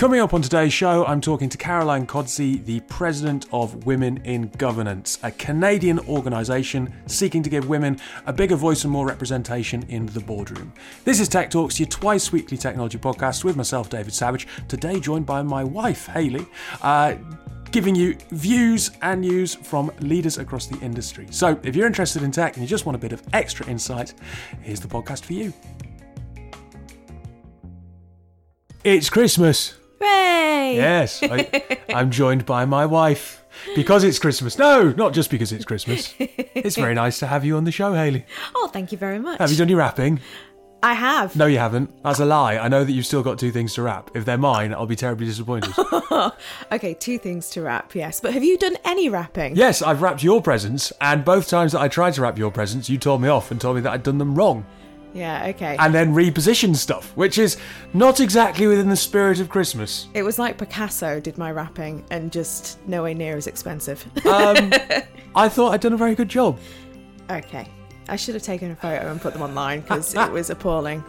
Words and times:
Coming 0.00 0.20
up 0.20 0.32
on 0.32 0.40
today's 0.40 0.72
show, 0.72 1.04
I'm 1.04 1.20
talking 1.20 1.50
to 1.50 1.58
Caroline 1.58 2.06
Codsi, 2.06 2.64
the 2.64 2.80
president 2.88 3.44
of 3.52 3.84
Women 3.84 4.16
in 4.24 4.48
Governance, 4.56 5.18
a 5.22 5.30
Canadian 5.30 5.98
organisation 6.08 6.90
seeking 7.04 7.42
to 7.42 7.50
give 7.50 7.68
women 7.68 8.00
a 8.24 8.32
bigger 8.32 8.56
voice 8.56 8.84
and 8.84 8.90
more 8.90 9.06
representation 9.06 9.82
in 9.90 10.06
the 10.06 10.20
boardroom. 10.20 10.72
This 11.04 11.20
is 11.20 11.28
Tech 11.28 11.50
Talks, 11.50 11.78
your 11.78 11.86
twice 11.90 12.32
weekly 12.32 12.56
technology 12.56 12.96
podcast 12.96 13.44
with 13.44 13.56
myself, 13.56 13.90
David 13.90 14.14
Savage. 14.14 14.48
Today, 14.68 15.00
joined 15.00 15.26
by 15.26 15.42
my 15.42 15.62
wife, 15.62 16.06
Hayley. 16.06 16.46
Uh, 16.80 17.16
giving 17.70 17.94
you 17.94 18.16
views 18.30 18.92
and 19.02 19.20
news 19.20 19.54
from 19.54 19.92
leaders 20.00 20.38
across 20.38 20.66
the 20.66 20.78
industry. 20.80 21.26
So, 21.30 21.60
if 21.62 21.76
you're 21.76 21.86
interested 21.86 22.22
in 22.22 22.30
tech 22.30 22.54
and 22.54 22.62
you 22.62 22.66
just 22.66 22.86
want 22.86 22.96
a 22.96 22.98
bit 22.98 23.12
of 23.12 23.22
extra 23.34 23.66
insight, 23.66 24.14
here's 24.62 24.80
the 24.80 24.88
podcast 24.88 25.26
for 25.26 25.34
you. 25.34 25.52
It's 28.82 29.10
Christmas. 29.10 29.74
Hooray! 30.00 30.76
Yes, 30.76 31.22
I, 31.22 31.78
I'm 31.94 32.10
joined 32.10 32.46
by 32.46 32.64
my 32.64 32.86
wife 32.86 33.44
because 33.74 34.04
it's 34.04 34.18
Christmas. 34.18 34.58
No, 34.58 34.90
not 34.92 35.12
just 35.12 35.30
because 35.30 35.52
it's 35.52 35.64
Christmas. 35.64 36.14
It's 36.18 36.76
very 36.76 36.94
nice 36.94 37.18
to 37.20 37.26
have 37.26 37.44
you 37.44 37.56
on 37.56 37.64
the 37.64 37.72
show, 37.72 37.94
Haley. 37.94 38.24
Oh, 38.54 38.68
thank 38.72 38.92
you 38.92 38.98
very 38.98 39.18
much. 39.18 39.38
Have 39.38 39.50
you 39.50 39.56
done 39.56 39.68
your 39.68 39.78
wrapping? 39.78 40.20
I 40.82 40.94
have. 40.94 41.36
No, 41.36 41.44
you 41.46 41.58
haven't. 41.58 42.02
That's 42.02 42.20
a 42.20 42.24
lie. 42.24 42.56
I 42.56 42.68
know 42.68 42.84
that 42.84 42.92
you've 42.92 43.04
still 43.04 43.22
got 43.22 43.38
two 43.38 43.50
things 43.50 43.74
to 43.74 43.82
wrap. 43.82 44.10
If 44.14 44.24
they're 44.24 44.38
mine, 44.38 44.72
I'll 44.72 44.86
be 44.86 44.96
terribly 44.96 45.26
disappointed. 45.26 45.74
okay, 46.72 46.94
two 46.94 47.18
things 47.18 47.50
to 47.50 47.62
wrap, 47.62 47.94
yes. 47.94 48.20
But 48.20 48.32
have 48.32 48.42
you 48.42 48.56
done 48.56 48.76
any 48.84 49.08
wrapping? 49.10 49.56
yes, 49.56 49.82
I've 49.82 50.00
wrapped 50.00 50.22
your 50.22 50.40
presents, 50.40 50.92
and 51.00 51.24
both 51.24 51.48
times 51.48 51.72
that 51.72 51.80
I 51.80 51.88
tried 51.88 52.14
to 52.14 52.22
wrap 52.22 52.38
your 52.38 52.50
presents, 52.50 52.88
you 52.88 52.96
told 52.96 53.20
me 53.20 53.28
off 53.28 53.50
and 53.50 53.60
told 53.60 53.76
me 53.76 53.82
that 53.82 53.92
I'd 53.92 54.02
done 54.02 54.18
them 54.18 54.34
wrong. 54.34 54.64
Yeah, 55.12 55.46
okay. 55.48 55.76
And 55.78 55.92
then 55.94 56.14
reposition 56.14 56.76
stuff, 56.76 57.10
which 57.16 57.36
is 57.38 57.56
not 57.94 58.20
exactly 58.20 58.66
within 58.66 58.88
the 58.88 58.96
spirit 58.96 59.40
of 59.40 59.48
Christmas. 59.48 60.06
it 60.14 60.22
was 60.22 60.38
like 60.38 60.56
Picasso 60.58 61.18
did 61.20 61.36
my 61.36 61.50
wrapping 61.50 62.04
and 62.10 62.30
just 62.30 62.78
nowhere 62.86 63.14
near 63.14 63.36
as 63.36 63.46
expensive. 63.46 64.04
Um, 64.26 64.72
I 65.34 65.48
thought 65.48 65.72
I'd 65.74 65.80
done 65.80 65.92
a 65.94 65.96
very 65.96 66.14
good 66.14 66.28
job. 66.28 66.58
okay. 67.30 67.66
I 68.08 68.16
should 68.16 68.34
have 68.34 68.42
taken 68.42 68.72
a 68.72 68.76
photo 68.76 69.08
and 69.08 69.20
put 69.20 69.34
them 69.34 69.42
online 69.42 69.82
because 69.82 70.14
it 70.16 70.32
was 70.32 70.50
appalling. 70.56 71.04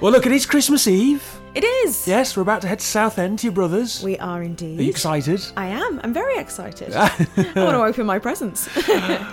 Well, 0.00 0.10
look, 0.10 0.26
it 0.26 0.32
is 0.32 0.44
Christmas 0.44 0.88
Eve. 0.88 1.22
It 1.54 1.64
is. 1.64 2.08
Yes, 2.08 2.34
we're 2.34 2.42
about 2.42 2.62
to 2.62 2.68
head 2.68 2.78
to 2.78 2.86
Southend 2.86 3.40
to 3.40 3.46
your 3.48 3.52
brother's. 3.52 4.02
We 4.02 4.18
are 4.18 4.42
indeed. 4.42 4.80
Are 4.80 4.82
you 4.84 4.88
excited? 4.88 5.44
I 5.54 5.66
am. 5.66 6.00
I'm 6.02 6.14
very 6.14 6.38
excited. 6.38 6.92
I 6.96 7.08
want 7.36 7.74
to 7.76 7.82
open 7.82 8.06
my 8.06 8.18
presents. 8.18 8.68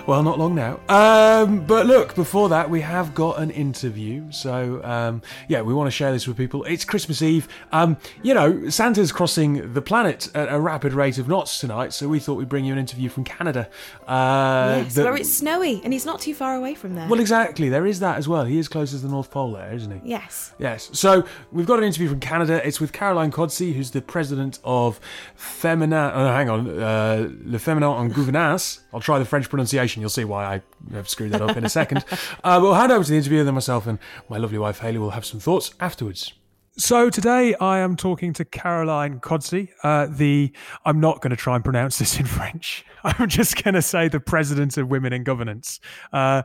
Well, 0.06 0.22
not 0.24 0.38
long 0.38 0.54
now. 0.56 0.80
Um, 0.88 1.64
but 1.66 1.86
look, 1.86 2.14
before 2.16 2.48
that, 2.48 2.68
we 2.68 2.80
have 2.80 3.14
got 3.14 3.38
an 3.38 3.50
interview. 3.50 4.30
So, 4.32 4.82
um, 4.82 5.22
yeah, 5.48 5.62
we 5.62 5.72
want 5.72 5.86
to 5.86 5.90
share 5.92 6.10
this 6.12 6.26
with 6.26 6.36
people. 6.36 6.64
It's 6.64 6.84
Christmas 6.84 7.22
Eve. 7.22 7.46
Um, 7.70 7.96
you 8.22 8.34
know, 8.34 8.68
Santa's 8.70 9.12
crossing 9.12 9.72
the 9.72 9.80
planet 9.82 10.28
at 10.34 10.52
a 10.52 10.58
rapid 10.58 10.92
rate 10.94 11.18
of 11.18 11.28
knots 11.28 11.58
tonight. 11.60 11.92
So 11.92 12.08
we 12.08 12.18
thought 12.18 12.34
we'd 12.34 12.48
bring 12.48 12.64
you 12.64 12.72
an 12.72 12.78
interview 12.78 13.08
from 13.08 13.22
Canada. 13.24 13.68
Uh, 14.06 14.80
yes, 14.82 14.94
that- 14.94 15.04
where 15.04 15.16
it's 15.16 15.32
snowy 15.32 15.80
and 15.84 15.92
he's 15.92 16.06
not 16.06 16.20
too 16.20 16.34
far 16.34 16.56
away 16.56 16.74
from 16.74 16.94
there. 16.96 17.08
well, 17.08 17.20
exactly. 17.20 17.68
There 17.68 17.86
is 17.86 18.00
that 18.00 18.18
as 18.18 18.26
well. 18.26 18.44
He 18.44 18.58
is 18.58 18.66
close 18.68 18.92
as 18.92 19.02
the 19.02 19.08
North 19.08 19.30
Pole 19.30 19.52
there, 19.52 19.72
isn't 19.72 19.90
he? 20.02 20.10
yes. 20.10 20.52
Yes. 20.58 20.90
So 20.92 21.24
we've 21.52 21.66
got 21.66 21.78
an 21.78 21.84
interview 21.84 22.09
from 22.10 22.20
Canada. 22.20 22.60
It's 22.66 22.80
with 22.80 22.92
Caroline 22.92 23.30
Codsi, 23.30 23.72
who's 23.72 23.92
the 23.92 24.02
president 24.02 24.58
of 24.64 25.00
Femina. 25.36 26.12
Oh, 26.14 26.26
hang 26.26 26.50
on, 26.50 26.68
uh, 26.68 27.28
Le 27.44 27.58
Feminin 27.58 27.98
en 28.00 28.08
Gouvernance. 28.08 28.80
I'll 28.92 29.00
try 29.00 29.18
the 29.18 29.24
French 29.24 29.48
pronunciation. 29.48 30.00
You'll 30.00 30.10
see 30.10 30.24
why 30.24 30.44
I 30.44 30.62
have 30.92 31.08
screwed 31.08 31.32
that 31.32 31.40
up 31.40 31.56
in 31.56 31.64
a 31.64 31.68
second. 31.68 32.04
Uh, 32.42 32.58
we'll 32.60 32.74
hand 32.74 32.90
over 32.90 33.04
to 33.04 33.10
the 33.10 33.16
interview, 33.16 33.40
and 33.40 33.46
then 33.46 33.54
myself 33.54 33.86
and 33.86 33.98
my 34.28 34.36
lovely 34.36 34.58
wife 34.58 34.78
Hayley 34.78 34.98
will 34.98 35.10
have 35.10 35.24
some 35.24 35.40
thoughts 35.40 35.74
afterwards. 35.78 36.32
So 36.76 37.10
today 37.10 37.54
I 37.56 37.78
am 37.78 37.96
talking 37.96 38.32
to 38.34 38.44
Caroline 38.44 39.20
Codsi, 39.20 39.68
uh, 39.82 40.06
the 40.10 40.52
I'm 40.84 41.00
not 41.00 41.20
going 41.20 41.30
to 41.30 41.36
try 41.36 41.54
and 41.54 41.64
pronounce 41.64 41.98
this 41.98 42.18
in 42.18 42.26
French. 42.26 42.84
I'm 43.04 43.28
just 43.28 43.62
going 43.62 43.74
to 43.74 43.82
say 43.82 44.08
the 44.08 44.20
president 44.20 44.76
of 44.78 44.88
Women 44.88 45.12
in 45.12 45.24
Governance. 45.24 45.80
Uh, 46.12 46.42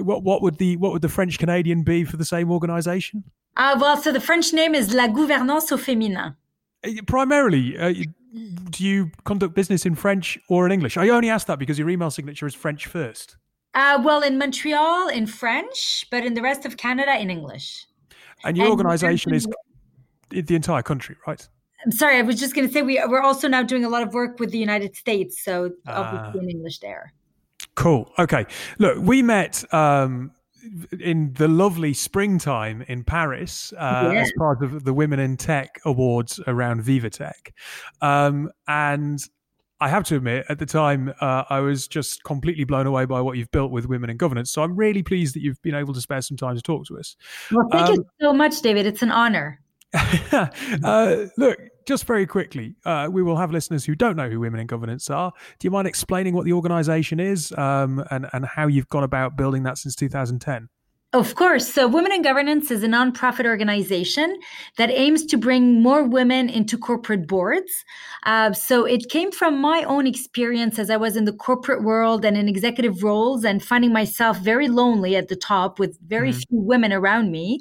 what, 0.00 0.22
what 0.22 0.42
would 0.42 0.58
the 0.58 0.76
what 0.76 0.92
would 0.92 1.02
the 1.02 1.08
French 1.08 1.38
Canadian 1.38 1.82
be 1.82 2.04
for 2.04 2.16
the 2.16 2.24
same 2.24 2.50
organisation? 2.50 3.24
Uh, 3.56 3.76
well, 3.80 3.96
so 3.96 4.12
the 4.12 4.20
French 4.20 4.52
name 4.52 4.74
is 4.74 4.94
La 4.94 5.08
Gouvernance 5.08 5.72
au 5.72 5.76
Féminin. 5.76 6.36
Uh, 6.86 6.90
Primarily, 7.06 7.76
uh, 7.78 7.92
do 8.70 8.84
you 8.84 9.10
conduct 9.24 9.54
business 9.54 9.84
in 9.84 9.94
French 9.94 10.38
or 10.48 10.66
in 10.66 10.72
English? 10.72 10.96
I 10.96 11.08
only 11.08 11.30
ask 11.30 11.46
that 11.48 11.58
because 11.58 11.78
your 11.78 11.90
email 11.90 12.10
signature 12.10 12.46
is 12.46 12.54
French 12.54 12.86
first. 12.86 13.36
Uh, 13.74 14.00
well, 14.04 14.22
in 14.22 14.38
Montreal, 14.38 15.08
in 15.08 15.26
French, 15.26 16.06
but 16.10 16.24
in 16.24 16.34
the 16.34 16.42
rest 16.42 16.64
of 16.66 16.76
Canada, 16.76 17.18
in 17.20 17.30
English. 17.30 17.84
And 18.44 18.56
your 18.56 18.66
And- 18.66 18.72
organisation 18.72 19.34
is 19.34 19.46
the 20.30 20.54
entire 20.54 20.82
country, 20.82 21.16
right? 21.26 21.46
I'm 21.84 21.92
sorry, 21.92 22.16
I 22.18 22.22
was 22.22 22.40
just 22.40 22.54
going 22.56 22.66
to 22.66 22.72
say 22.72 22.82
we, 22.82 23.00
we're 23.06 23.20
also 23.22 23.46
now 23.46 23.62
doing 23.62 23.84
a 23.84 23.88
lot 23.88 24.02
of 24.02 24.12
work 24.12 24.40
with 24.40 24.50
the 24.50 24.58
United 24.58 24.96
States, 24.96 25.42
so 25.44 25.70
Ah. 25.86 26.02
obviously 26.02 26.40
in 26.44 26.50
English 26.50 26.80
there. 26.80 27.12
Cool. 27.76 28.12
Okay. 28.18 28.46
Look, 28.78 28.98
we 29.00 29.22
met 29.22 29.62
um, 29.72 30.32
in 31.00 31.32
the 31.34 31.48
lovely 31.48 31.94
springtime 31.94 32.82
in 32.88 33.04
Paris 33.04 33.72
uh, 33.78 34.10
Yeah. 34.12 34.20
as 34.20 34.32
part 34.38 34.62
of 34.62 34.84
the 34.84 34.92
Women 34.92 35.18
in 35.20 35.36
Tech 35.36 35.80
Awards 35.84 36.40
around 36.46 36.82
Viva 36.82 37.10
Tech. 37.10 37.52
Um, 38.00 38.50
and 38.66 39.18
I 39.80 39.88
have 39.88 40.02
to 40.04 40.16
admit, 40.16 40.44
at 40.48 40.58
the 40.58 40.66
time, 40.66 41.14
uh, 41.20 41.44
I 41.48 41.60
was 41.60 41.86
just 41.86 42.24
completely 42.24 42.64
blown 42.64 42.86
away 42.86 43.04
by 43.04 43.20
what 43.20 43.36
you've 43.36 43.50
built 43.52 43.70
with 43.70 43.86
Women 43.86 44.10
in 44.10 44.16
Governance. 44.16 44.50
So 44.50 44.62
I'm 44.64 44.74
really 44.74 45.04
pleased 45.04 45.36
that 45.36 45.40
you've 45.42 45.62
been 45.62 45.76
able 45.76 45.94
to 45.94 46.00
spare 46.00 46.20
some 46.20 46.36
time 46.36 46.56
to 46.56 46.62
talk 46.62 46.84
to 46.86 46.98
us. 46.98 47.16
Well, 47.52 47.68
thank 47.70 47.88
Um, 47.88 47.94
you 47.94 48.04
so 48.20 48.32
much, 48.32 48.60
David. 48.60 48.86
It's 48.86 49.02
an 49.02 49.12
honor. 49.12 49.60
uh, 50.84 51.26
look, 51.36 51.58
just 51.86 52.04
very 52.04 52.26
quickly, 52.26 52.74
uh, 52.84 53.08
we 53.10 53.22
will 53.22 53.36
have 53.36 53.50
listeners 53.50 53.84
who 53.84 53.94
don't 53.94 54.16
know 54.16 54.28
who 54.28 54.40
Women 54.40 54.60
in 54.60 54.66
Governance 54.66 55.08
are. 55.08 55.32
Do 55.58 55.66
you 55.66 55.70
mind 55.70 55.88
explaining 55.88 56.34
what 56.34 56.44
the 56.44 56.52
organisation 56.52 57.18
is 57.18 57.52
um, 57.56 58.04
and, 58.10 58.26
and 58.32 58.44
how 58.44 58.66
you've 58.66 58.88
gone 58.88 59.04
about 59.04 59.36
building 59.36 59.62
that 59.62 59.78
since 59.78 59.94
2010? 59.94 60.68
Of 61.14 61.36
course. 61.36 61.72
So, 61.72 61.88
Women 61.88 62.12
in 62.12 62.20
Governance 62.20 62.70
is 62.70 62.82
a 62.82 62.86
nonprofit 62.86 63.46
organization 63.46 64.38
that 64.76 64.90
aims 64.90 65.24
to 65.24 65.38
bring 65.38 65.82
more 65.82 66.04
women 66.04 66.50
into 66.50 66.76
corporate 66.76 67.26
boards. 67.26 67.86
Uh, 68.24 68.52
so, 68.52 68.84
it 68.84 69.08
came 69.08 69.32
from 69.32 69.58
my 69.58 69.84
own 69.84 70.06
experience 70.06 70.78
as 70.78 70.90
I 70.90 70.98
was 70.98 71.16
in 71.16 71.24
the 71.24 71.32
corporate 71.32 71.82
world 71.82 72.26
and 72.26 72.36
in 72.36 72.46
executive 72.46 73.02
roles 73.02 73.42
and 73.42 73.64
finding 73.64 73.90
myself 73.90 74.38
very 74.40 74.68
lonely 74.68 75.16
at 75.16 75.28
the 75.28 75.36
top 75.36 75.78
with 75.78 75.98
very 76.06 76.30
few 76.30 76.46
women 76.50 76.92
around 76.92 77.32
me. 77.32 77.60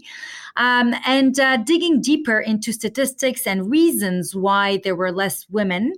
Um, 0.58 0.94
and 1.06 1.40
uh, 1.40 1.56
digging 1.56 2.02
deeper 2.02 2.42
into 2.42 2.74
statistics 2.74 3.48
and 3.48 3.72
reasons 3.72 4.36
why 4.36 4.82
there 4.84 4.96
were 4.96 5.14
less 5.14 5.48
women. 5.50 5.94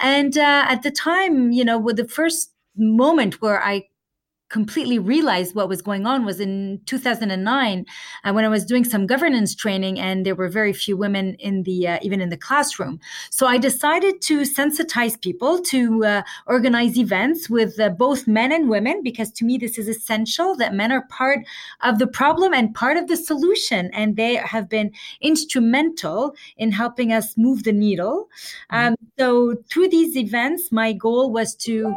And 0.00 0.38
uh, 0.38 0.64
at 0.66 0.82
the 0.82 0.90
time, 0.90 1.52
you 1.52 1.64
know, 1.64 1.78
with 1.78 1.96
the 1.96 2.08
first 2.08 2.52
moment 2.74 3.42
where 3.42 3.62
I 3.62 3.88
completely 4.48 4.98
realized 4.98 5.54
what 5.54 5.68
was 5.68 5.82
going 5.82 6.06
on 6.06 6.24
was 6.24 6.40
in 6.40 6.80
2009 6.86 7.84
uh, 8.24 8.32
when 8.32 8.44
i 8.44 8.48
was 8.48 8.64
doing 8.64 8.84
some 8.84 9.06
governance 9.06 9.54
training 9.54 9.98
and 9.98 10.24
there 10.24 10.34
were 10.34 10.48
very 10.48 10.72
few 10.72 10.96
women 10.96 11.34
in 11.34 11.64
the 11.64 11.88
uh, 11.88 11.98
even 12.02 12.20
in 12.20 12.28
the 12.28 12.36
classroom. 12.36 13.00
So 13.30 13.46
i 13.46 13.58
decided 13.58 14.20
to 14.22 14.42
sensitize 14.42 15.20
people 15.20 15.60
to 15.62 16.04
uh, 16.04 16.22
organize 16.46 16.96
events 16.96 17.50
with 17.50 17.78
uh, 17.80 17.90
both 17.90 18.26
men 18.26 18.52
and 18.52 18.68
women 18.68 19.02
because 19.02 19.30
to 19.32 19.44
me 19.44 19.58
this 19.58 19.78
is 19.78 19.88
essential 19.88 20.54
that 20.56 20.74
men 20.74 20.92
are 20.92 21.06
part 21.08 21.40
of 21.82 21.98
the 21.98 22.06
problem 22.06 22.54
and 22.54 22.74
part 22.74 22.96
of 22.96 23.08
the 23.08 23.16
solution. 23.16 23.90
And 23.92 24.16
they 24.16 24.36
have 24.36 24.68
been 24.68 24.92
instrumental 25.20 26.34
in 26.56 26.72
helping 26.72 27.12
us 27.12 27.36
move 27.36 27.64
the 27.64 27.72
needle. 27.72 28.28
Um, 28.70 28.94
so 29.18 29.56
through 29.70 29.88
these 29.88 30.16
events 30.16 30.70
my 30.70 30.92
goal 30.92 31.32
was 31.32 31.54
to 31.66 31.94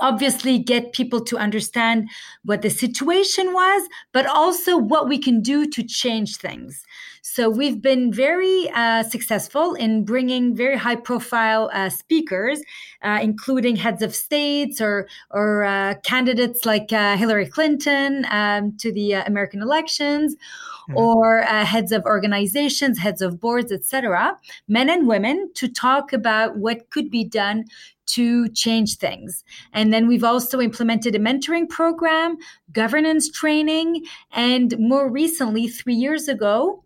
obviously 0.00 0.58
get 0.58 0.92
people 0.92 1.20
to 1.24 1.38
understand 1.38 2.08
what 2.44 2.62
the 2.62 2.70
situation 2.70 3.52
was, 3.52 3.88
but 4.12 4.26
also 4.26 4.76
what 4.76 5.08
we 5.08 5.18
can 5.18 5.40
do 5.40 5.66
to 5.68 5.82
change 5.82 6.36
things. 6.36 6.84
So 7.24 7.48
we've 7.48 7.80
been 7.80 8.12
very 8.12 8.68
uh, 8.74 9.04
successful 9.04 9.74
in 9.74 10.04
bringing 10.04 10.56
very 10.56 10.76
high 10.76 10.96
profile 10.96 11.70
uh, 11.72 11.88
speakers, 11.88 12.60
uh, 13.00 13.20
including 13.22 13.76
heads 13.76 14.02
of 14.02 14.14
states 14.14 14.80
or, 14.80 15.08
or 15.30 15.64
uh, 15.64 15.94
candidates 16.02 16.66
like 16.66 16.92
uh, 16.92 17.16
Hillary 17.16 17.46
Clinton 17.46 18.26
um, 18.28 18.76
to 18.78 18.92
the 18.92 19.14
uh, 19.14 19.24
American 19.26 19.62
elections. 19.62 20.36
Or 20.94 21.44
uh, 21.44 21.64
heads 21.64 21.92
of 21.92 22.04
organizations, 22.04 22.98
heads 22.98 23.22
of 23.22 23.40
boards, 23.40 23.72
etc., 23.72 24.36
men 24.68 24.90
and 24.90 25.06
women, 25.06 25.50
to 25.54 25.68
talk 25.68 26.12
about 26.12 26.58
what 26.58 26.90
could 26.90 27.08
be 27.08 27.24
done 27.24 27.64
to 28.06 28.48
change 28.50 28.96
things. 28.96 29.44
And 29.72 29.92
then 29.92 30.06
we've 30.06 30.24
also 30.24 30.60
implemented 30.60 31.14
a 31.14 31.18
mentoring 31.18 31.68
program, 31.68 32.36
governance 32.72 33.30
training, 33.30 34.04
and 34.32 34.74
more 34.78 35.10
recently, 35.10 35.68
three 35.68 35.94
years 35.94 36.28
ago, 36.28 36.82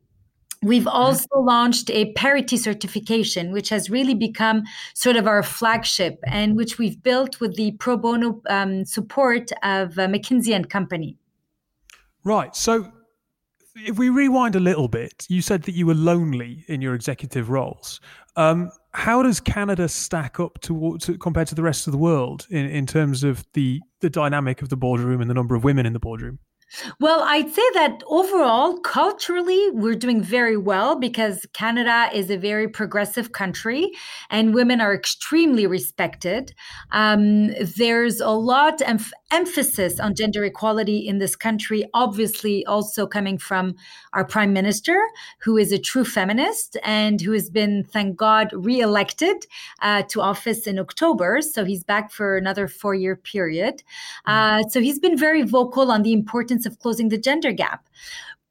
We've 0.62 0.86
also 0.88 1.28
launched 1.36 1.90
a 1.90 2.12
parity 2.14 2.56
certification, 2.56 3.52
which 3.52 3.68
has 3.68 3.90
really 3.90 4.14
become 4.14 4.64
sort 4.94 5.16
of 5.16 5.26
our 5.26 5.42
flagship 5.42 6.18
and 6.26 6.56
which 6.56 6.78
we've 6.78 7.00
built 7.02 7.40
with 7.40 7.56
the 7.56 7.72
pro 7.72 7.96
bono 7.96 8.40
um, 8.48 8.84
support 8.84 9.52
of 9.62 9.98
uh, 9.98 10.08
McKinsey 10.08 10.56
and 10.56 10.68
Company. 10.68 11.18
Right. 12.24 12.56
So 12.56 12.90
if 13.76 13.98
we 13.98 14.08
rewind 14.08 14.54
a 14.56 14.60
little 14.60 14.88
bit, 14.88 15.26
you 15.28 15.42
said 15.42 15.62
that 15.64 15.74
you 15.74 15.86
were 15.86 15.94
lonely 15.94 16.64
in 16.68 16.80
your 16.80 16.94
executive 16.94 17.50
roles. 17.50 18.00
Um, 18.36 18.70
how 18.92 19.22
does 19.22 19.40
Canada 19.40 19.88
stack 19.88 20.40
up 20.40 20.60
to, 20.62 20.98
to, 20.98 21.18
compared 21.18 21.48
to 21.48 21.54
the 21.54 21.62
rest 21.62 21.86
of 21.86 21.92
the 21.92 21.98
world 21.98 22.46
in, 22.50 22.66
in 22.66 22.86
terms 22.86 23.24
of 23.24 23.44
the 23.52 23.80
the 24.00 24.10
dynamic 24.10 24.62
of 24.62 24.68
the 24.68 24.76
boardroom 24.76 25.20
and 25.20 25.28
the 25.28 25.34
number 25.34 25.54
of 25.54 25.64
women 25.64 25.86
in 25.86 25.92
the 25.92 25.98
boardroom? 25.98 26.38
Well, 26.98 27.22
I'd 27.22 27.52
say 27.52 27.62
that 27.74 28.02
overall, 28.08 28.78
culturally, 28.80 29.70
we're 29.70 29.94
doing 29.94 30.20
very 30.20 30.56
well 30.56 30.98
because 30.98 31.46
Canada 31.52 32.08
is 32.12 32.28
a 32.28 32.36
very 32.36 32.68
progressive 32.68 33.32
country 33.32 33.92
and 34.30 34.52
women 34.52 34.80
are 34.80 34.92
extremely 34.92 35.66
respected. 35.66 36.52
Um, 36.90 37.48
there's 37.76 38.20
a 38.20 38.30
lot 38.30 38.82
of 38.82 39.12
emphasis 39.32 39.98
on 39.98 40.14
gender 40.14 40.44
equality 40.44 40.98
in 40.98 41.18
this 41.18 41.34
country, 41.34 41.84
obviously, 41.94 42.64
also 42.66 43.06
coming 43.06 43.38
from 43.38 43.74
our 44.12 44.24
prime 44.24 44.52
minister, 44.52 44.98
who 45.40 45.56
is 45.56 45.72
a 45.72 45.78
true 45.78 46.04
feminist 46.04 46.76
and 46.84 47.20
who 47.20 47.32
has 47.32 47.50
been, 47.50 47.84
thank 47.84 48.16
God, 48.16 48.50
reelected 48.52 49.46
uh, 49.82 50.02
to 50.02 50.20
office 50.20 50.66
in 50.66 50.78
October. 50.78 51.40
So 51.42 51.64
he's 51.64 51.82
back 51.82 52.10
for 52.10 52.36
another 52.36 52.68
four 52.68 52.94
year 52.94 53.16
period. 53.16 53.82
Mm. 54.28 54.60
Uh, 54.64 54.68
so 54.68 54.80
he's 54.80 54.98
been 54.98 55.18
very 55.18 55.42
vocal 55.42 55.90
on 55.90 56.02
the 56.02 56.12
importance 56.12 56.66
of 56.66 56.78
closing 56.78 57.08
the 57.08 57.18
gender 57.18 57.52
gap. 57.52 57.86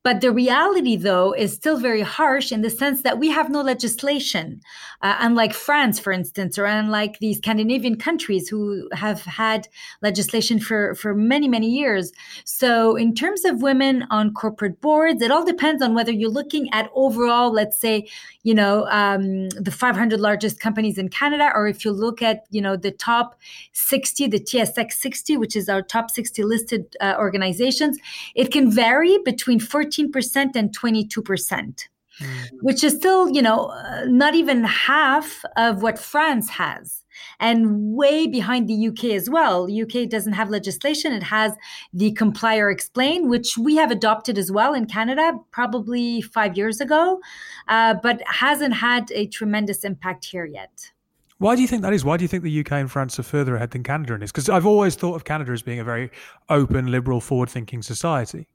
But 0.05 0.21
the 0.21 0.31
reality, 0.31 0.97
though, 0.97 1.33
is 1.33 1.53
still 1.53 1.79
very 1.79 2.03
harsh 2.03 2.51
in 2.51 2.61
the 2.61 2.69
sense 2.69 3.01
that 3.01 3.17
we 3.17 3.29
have 3.31 3.49
no 3.49 3.61
legislation, 3.61 4.61
uh, 5.01 5.15
unlike 5.19 5.51
France, 5.51 5.99
for 5.99 6.13
instance, 6.13 6.59
or 6.59 6.65
unlike 6.65 7.17
the 7.17 7.33
Scandinavian 7.33 7.97
countries 7.97 8.47
who 8.47 8.87
have 8.93 9.23
had 9.23 9.67
legislation 10.03 10.59
for, 10.59 10.93
for 10.93 11.15
many, 11.15 11.47
many 11.47 11.71
years. 11.71 12.11
So, 12.43 12.95
in 12.95 13.15
terms 13.15 13.45
of 13.45 13.63
women 13.63 14.05
on 14.11 14.31
corporate 14.35 14.79
boards, 14.79 15.23
it 15.23 15.31
all 15.31 15.43
depends 15.43 15.81
on 15.81 15.95
whether 15.95 16.11
you're 16.11 16.29
looking 16.29 16.71
at 16.71 16.91
overall, 16.93 17.51
let's 17.51 17.79
say, 17.79 18.07
you 18.43 18.53
know, 18.53 18.85
um, 18.91 19.49
the 19.49 19.71
500 19.71 20.19
largest 20.19 20.59
companies 20.59 20.99
in 20.99 21.09
Canada, 21.09 21.51
or 21.55 21.67
if 21.67 21.83
you 21.83 21.91
look 21.91 22.21
at, 22.21 22.45
you 22.51 22.61
know, 22.61 22.77
the 22.77 22.91
top 22.91 23.39
60, 23.73 24.27
the 24.27 24.39
TSX 24.39 24.91
60, 24.91 25.37
which 25.37 25.55
is 25.55 25.67
our 25.67 25.81
top 25.81 26.11
60 26.11 26.43
listed 26.43 26.95
uh, 27.01 27.15
organizations, 27.17 27.97
it 28.35 28.51
can 28.51 28.69
vary 28.69 29.17
between 29.25 29.59
14 29.59 29.94
13% 29.97 30.55
and 30.55 30.77
22%. 30.77 31.87
Mm-hmm. 32.19 32.55
Which 32.61 32.81
is 32.81 32.93
still, 32.93 33.29
you 33.29 33.41
know, 33.41 33.65
uh, 33.65 34.05
not 34.07 34.35
even 34.35 34.63
half 34.63 35.43
of 35.57 35.81
what 35.81 35.99
France 35.99 36.49
has 36.51 37.03
and 37.39 37.93
way 37.93 38.27
behind 38.27 38.67
the 38.67 38.87
UK 38.87 39.05
as 39.15 39.29
well. 39.29 39.67
UK 39.69 40.07
doesn't 40.09 40.33
have 40.33 40.49
legislation. 40.49 41.11
It 41.11 41.23
has 41.23 41.53
the 41.93 42.13
comply 42.13 42.57
or 42.57 42.69
explain, 42.69 43.27
which 43.29 43.57
we 43.57 43.75
have 43.75 43.91
adopted 43.91 44.37
as 44.37 44.51
well 44.51 44.73
in 44.73 44.85
Canada 44.85 45.37
probably 45.51 46.21
five 46.21 46.57
years 46.57 46.79
ago, 46.79 47.19
uh, 47.67 47.95
but 48.01 48.21
hasn't 48.27 48.75
had 48.75 49.11
a 49.11 49.27
tremendous 49.27 49.83
impact 49.83 50.25
here 50.25 50.45
yet. 50.45 50.91
Why 51.37 51.55
do 51.55 51.61
you 51.61 51.67
think 51.67 51.81
that 51.81 51.93
is? 51.93 52.05
Why 52.05 52.15
do 52.15 52.23
you 52.23 52.29
think 52.29 52.43
the 52.43 52.59
UK 52.61 52.71
and 52.73 52.89
France 52.89 53.19
are 53.19 53.23
further 53.23 53.57
ahead 53.57 53.71
than 53.71 53.83
Canada 53.83 54.13
in 54.13 54.21
this? 54.21 54.31
Because 54.31 54.49
I've 54.49 54.65
always 54.65 54.95
thought 54.95 55.15
of 55.15 55.25
Canada 55.25 55.51
as 55.51 55.61
being 55.61 55.79
a 55.79 55.83
very 55.83 56.09
open, 56.47 56.91
liberal, 56.91 57.19
forward 57.19 57.49
thinking 57.49 57.81
society. 57.81 58.47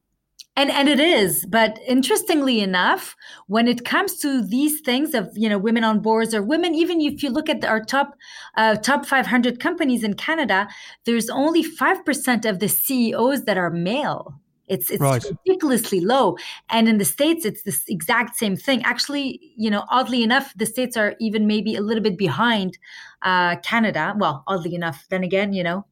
And 0.61 0.71
and 0.71 0.91
it 0.91 1.01
is, 1.01 1.47
but 1.47 1.79
interestingly 1.89 2.61
enough, 2.61 3.17
when 3.47 3.67
it 3.67 3.83
comes 3.87 4.19
to 4.19 4.43
these 4.43 4.83
things 4.83 5.15
of 5.15 5.31
you 5.35 5.49
know 5.49 5.57
women 5.57 5.85
on 5.85 6.01
boards 6.01 6.35
or 6.35 6.43
women, 6.43 6.75
even 6.75 7.01
if 7.01 7.23
you 7.23 7.31
look 7.31 7.49
at 7.49 7.65
our 7.65 7.83
top 7.83 8.15
uh, 8.59 8.77
top 8.77 9.07
500 9.07 9.59
companies 9.59 10.05
in 10.05 10.12
Canada, 10.12 10.69
there's 11.07 11.31
only 11.31 11.62
five 11.62 12.05
percent 12.05 12.45
of 12.45 12.59
the 12.59 12.69
CEOs 12.69 13.47
that 13.47 13.57
are 13.57 13.71
male. 13.71 14.39
It's 14.69 14.91
it's 14.91 15.01
right. 15.01 15.25
ridiculously 15.47 16.01
low, 16.01 16.37
and 16.69 16.91
in 16.91 16.99
the 16.99 17.07
states, 17.07 17.47
it's 17.47 17.62
the 17.62 17.75
exact 17.89 18.37
same 18.37 18.55
thing. 18.55 18.83
Actually, 18.83 19.41
you 19.57 19.71
know, 19.71 19.85
oddly 19.91 20.23
enough, 20.23 20.53
the 20.57 20.67
states 20.67 20.95
are 20.95 21.15
even 21.21 21.47
maybe 21.47 21.75
a 21.75 21.81
little 21.81 22.03
bit 22.03 22.19
behind 22.19 22.77
uh, 23.23 23.57
Canada. 23.62 24.15
Well, 24.19 24.45
oddly 24.47 24.75
enough, 24.75 25.07
then 25.09 25.25
again, 25.25 25.55
you 25.55 25.65
know. 25.65 25.87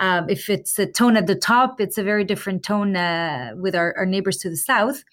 Um, 0.00 0.28
if 0.28 0.48
it's 0.48 0.78
a 0.78 0.86
tone 0.86 1.16
at 1.16 1.26
the 1.26 1.34
top, 1.34 1.80
it's 1.80 1.98
a 1.98 2.02
very 2.02 2.24
different 2.24 2.62
tone 2.62 2.96
uh, 2.96 3.52
with 3.54 3.74
our, 3.74 3.94
our 3.96 4.06
neighbors 4.06 4.38
to 4.38 4.50
the 4.50 4.56
south. 4.56 5.04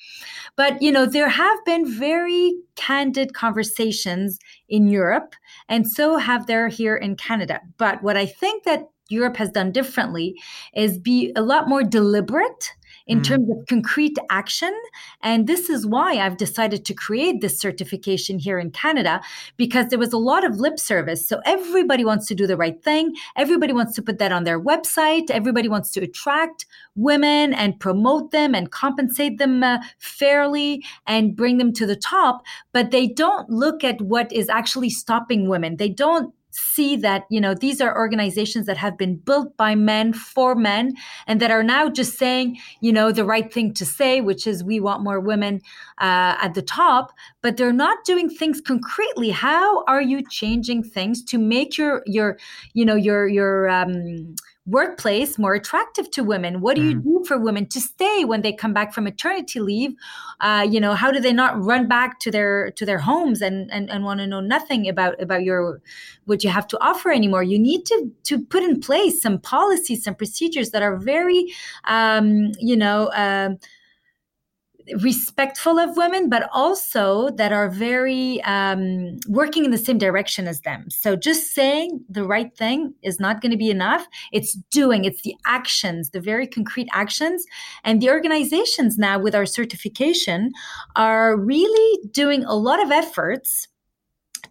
But, 0.55 0.81
you 0.81 0.91
know, 0.91 1.05
there 1.05 1.29
have 1.29 1.57
been 1.65 1.85
very 1.85 2.55
candid 2.75 3.33
conversations 3.33 4.39
in 4.69 4.87
Europe, 4.87 5.35
and 5.67 5.85
so 5.85 6.17
have 6.17 6.47
there 6.47 6.69
here 6.69 6.95
in 6.95 7.15
Canada. 7.17 7.59
But 7.77 8.01
what 8.01 8.17
I 8.17 8.25
think 8.25 8.63
that 8.63 8.89
Europe 9.09 9.37
has 9.37 9.51
done 9.51 9.71
differently 9.71 10.35
is 10.73 10.97
be 10.97 11.31
a 11.35 11.41
lot 11.41 11.67
more 11.67 11.83
deliberate 11.83 12.73
in 13.07 13.21
mm. 13.21 13.23
terms 13.23 13.49
of 13.49 13.65
concrete 13.67 14.17
action. 14.29 14.73
And 15.21 15.47
this 15.47 15.69
is 15.69 15.85
why 15.85 16.17
I've 16.17 16.37
decided 16.37 16.85
to 16.85 16.93
create 16.93 17.41
this 17.41 17.59
certification 17.59 18.39
here 18.39 18.59
in 18.59 18.71
Canada 18.71 19.21
because 19.57 19.87
there 19.87 19.99
was 19.99 20.13
a 20.13 20.17
lot 20.17 20.45
of 20.45 20.59
lip 20.59 20.79
service. 20.79 21.27
So 21.27 21.41
everybody 21.45 22.05
wants 22.05 22.27
to 22.27 22.35
do 22.35 22.47
the 22.47 22.57
right 22.57 22.81
thing. 22.83 23.15
Everybody 23.35 23.73
wants 23.73 23.95
to 23.95 24.01
put 24.01 24.19
that 24.19 24.31
on 24.31 24.43
their 24.43 24.59
website. 24.59 25.29
Everybody 25.29 25.69
wants 25.69 25.91
to 25.91 26.03
attract 26.03 26.65
women 26.95 27.53
and 27.53 27.79
promote 27.79 28.31
them 28.31 28.53
and 28.53 28.71
compensate 28.71 29.37
them 29.37 29.63
uh, 29.63 29.79
fairly 29.97 30.83
and 31.05 31.35
bring 31.35 31.57
them 31.57 31.73
to 31.73 31.85
the 31.85 31.95
top. 31.95 32.43
But 32.73 32.91
they 32.91 33.07
don't 33.07 33.49
look 33.49 33.83
at 33.83 34.01
what 34.01 34.31
is 34.31 34.49
actually 34.49 34.89
stopping 34.89 35.47
women. 35.47 35.77
They 35.77 35.89
don't 35.89 36.33
see 36.57 36.95
that 36.95 37.25
you 37.29 37.39
know 37.39 37.53
these 37.53 37.79
are 37.81 37.95
organizations 37.95 38.65
that 38.65 38.77
have 38.77 38.97
been 38.97 39.15
built 39.15 39.55
by 39.57 39.75
men 39.75 40.13
for 40.13 40.55
men 40.55 40.93
and 41.27 41.39
that 41.39 41.51
are 41.51 41.63
now 41.63 41.89
just 41.89 42.17
saying 42.17 42.57
you 42.81 42.91
know 42.91 43.11
the 43.11 43.25
right 43.25 43.53
thing 43.53 43.73
to 43.73 43.85
say 43.85 44.21
which 44.21 44.47
is 44.47 44.63
we 44.63 44.79
want 44.79 45.03
more 45.03 45.19
women 45.19 45.61
uh, 45.99 46.35
at 46.41 46.53
the 46.53 46.61
top 46.61 47.13
but 47.41 47.57
they're 47.57 47.71
not 47.71 48.03
doing 48.03 48.29
things 48.29 48.59
concretely. 48.61 49.29
How 49.29 49.83
are 49.85 50.01
you 50.01 50.21
changing 50.29 50.83
things 50.83 51.23
to 51.25 51.37
make 51.37 51.77
your 51.77 52.03
your 52.05 52.37
you 52.73 52.85
know 52.85 52.95
your 52.95 53.27
your 53.27 53.69
um, 53.69 54.35
workplace 54.67 55.39
more 55.39 55.55
attractive 55.55 56.11
to 56.11 56.23
women? 56.23 56.61
What 56.61 56.75
do 56.75 56.83
you 56.83 56.97
mm. 56.97 57.03
do 57.03 57.25
for 57.25 57.39
women 57.39 57.65
to 57.67 57.79
stay 57.79 58.25
when 58.25 58.41
they 58.41 58.51
come 58.51 58.73
back 58.73 58.93
from 58.93 59.05
maternity 59.05 59.59
leave? 59.59 59.95
Uh, 60.41 60.67
you 60.69 60.79
know, 60.79 60.93
how 60.93 61.11
do 61.11 61.19
they 61.19 61.33
not 61.33 61.59
run 61.63 61.87
back 61.87 62.19
to 62.19 62.31
their 62.31 62.71
to 62.71 62.85
their 62.85 62.99
homes 62.99 63.41
and 63.41 63.71
and, 63.71 63.89
and 63.89 64.03
want 64.03 64.19
to 64.19 64.27
know 64.27 64.41
nothing 64.41 64.87
about 64.87 65.19
about 65.21 65.43
your 65.43 65.81
what 66.25 66.43
you 66.43 66.49
have 66.49 66.67
to 66.67 66.77
offer 66.81 67.11
anymore? 67.11 67.43
You 67.43 67.57
need 67.57 67.85
to 67.85 68.11
to 68.25 68.39
put 68.39 68.61
in 68.61 68.79
place 68.79 69.21
some 69.21 69.39
policies, 69.39 70.03
some 70.03 70.15
procedures 70.15 70.71
that 70.71 70.83
are 70.83 70.97
very, 70.97 71.53
um, 71.85 72.51
you 72.59 72.75
know. 72.75 73.07
Uh, 73.07 73.55
respectful 75.01 75.79
of 75.79 75.97
women, 75.97 76.29
but 76.29 76.49
also 76.53 77.29
that 77.31 77.51
are 77.51 77.69
very 77.69 78.41
um, 78.43 79.17
working 79.27 79.65
in 79.65 79.71
the 79.71 79.77
same 79.77 79.97
direction 79.97 80.47
as 80.47 80.61
them. 80.61 80.89
So 80.89 81.15
just 81.15 81.53
saying 81.53 82.03
the 82.09 82.23
right 82.23 82.55
thing 82.55 82.93
is 83.03 83.19
not 83.19 83.41
going 83.41 83.51
to 83.51 83.57
be 83.57 83.69
enough. 83.69 84.07
It's 84.31 84.53
doing, 84.71 85.05
it's 85.05 85.21
the 85.21 85.35
actions, 85.45 86.11
the 86.11 86.21
very 86.21 86.47
concrete 86.47 86.87
actions. 86.93 87.45
And 87.83 88.01
the 88.01 88.09
organizations 88.09 88.97
now 88.97 89.19
with 89.19 89.35
our 89.35 89.45
certification 89.45 90.51
are 90.95 91.37
really 91.37 91.99
doing 92.11 92.43
a 92.45 92.55
lot 92.55 92.81
of 92.81 92.91
efforts 92.91 93.67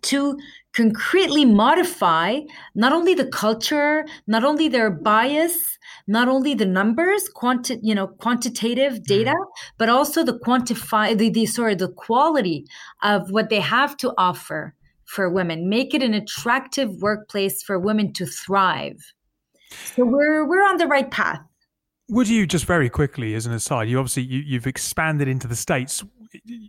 to 0.02 0.38
concretely 0.76 1.44
modify 1.44 2.40
not 2.74 2.92
only 2.92 3.14
the 3.14 3.26
culture, 3.26 4.04
not 4.26 4.44
only 4.44 4.68
their 4.68 4.90
bias, 4.90 5.78
not 6.06 6.28
only 6.28 6.54
the 6.54 6.66
numbers, 6.66 7.28
quanti- 7.34 7.80
you 7.82 7.94
know, 7.94 8.06
quantitative 8.06 9.02
data, 9.04 9.32
mm. 9.32 9.46
but 9.78 9.88
also 9.88 10.22
the 10.22 10.38
quantify 10.38 11.16
the, 11.16 11.30
the 11.30 11.46
sorry, 11.46 11.74
the 11.74 11.88
quality 11.88 12.66
of 13.02 13.30
what 13.30 13.48
they 13.48 13.60
have 13.60 13.96
to 13.96 14.12
offer 14.18 14.74
for 15.06 15.30
women. 15.30 15.68
Make 15.68 15.94
it 15.94 16.02
an 16.02 16.14
attractive 16.14 16.90
workplace 17.00 17.62
for 17.62 17.78
women 17.78 18.12
to 18.14 18.26
thrive. 18.26 18.98
So 19.94 20.04
we're 20.04 20.46
we're 20.46 20.64
on 20.64 20.76
the 20.76 20.86
right 20.86 21.10
path. 21.10 21.40
Would 22.10 22.28
you 22.28 22.46
just 22.46 22.66
very 22.66 22.88
quickly, 22.88 23.34
as 23.34 23.46
an 23.46 23.52
aside, 23.52 23.88
you 23.88 23.98
obviously 23.98 24.22
you, 24.24 24.40
you've 24.40 24.66
expanded 24.66 25.26
into 25.26 25.48
the 25.48 25.56
states. 25.56 26.04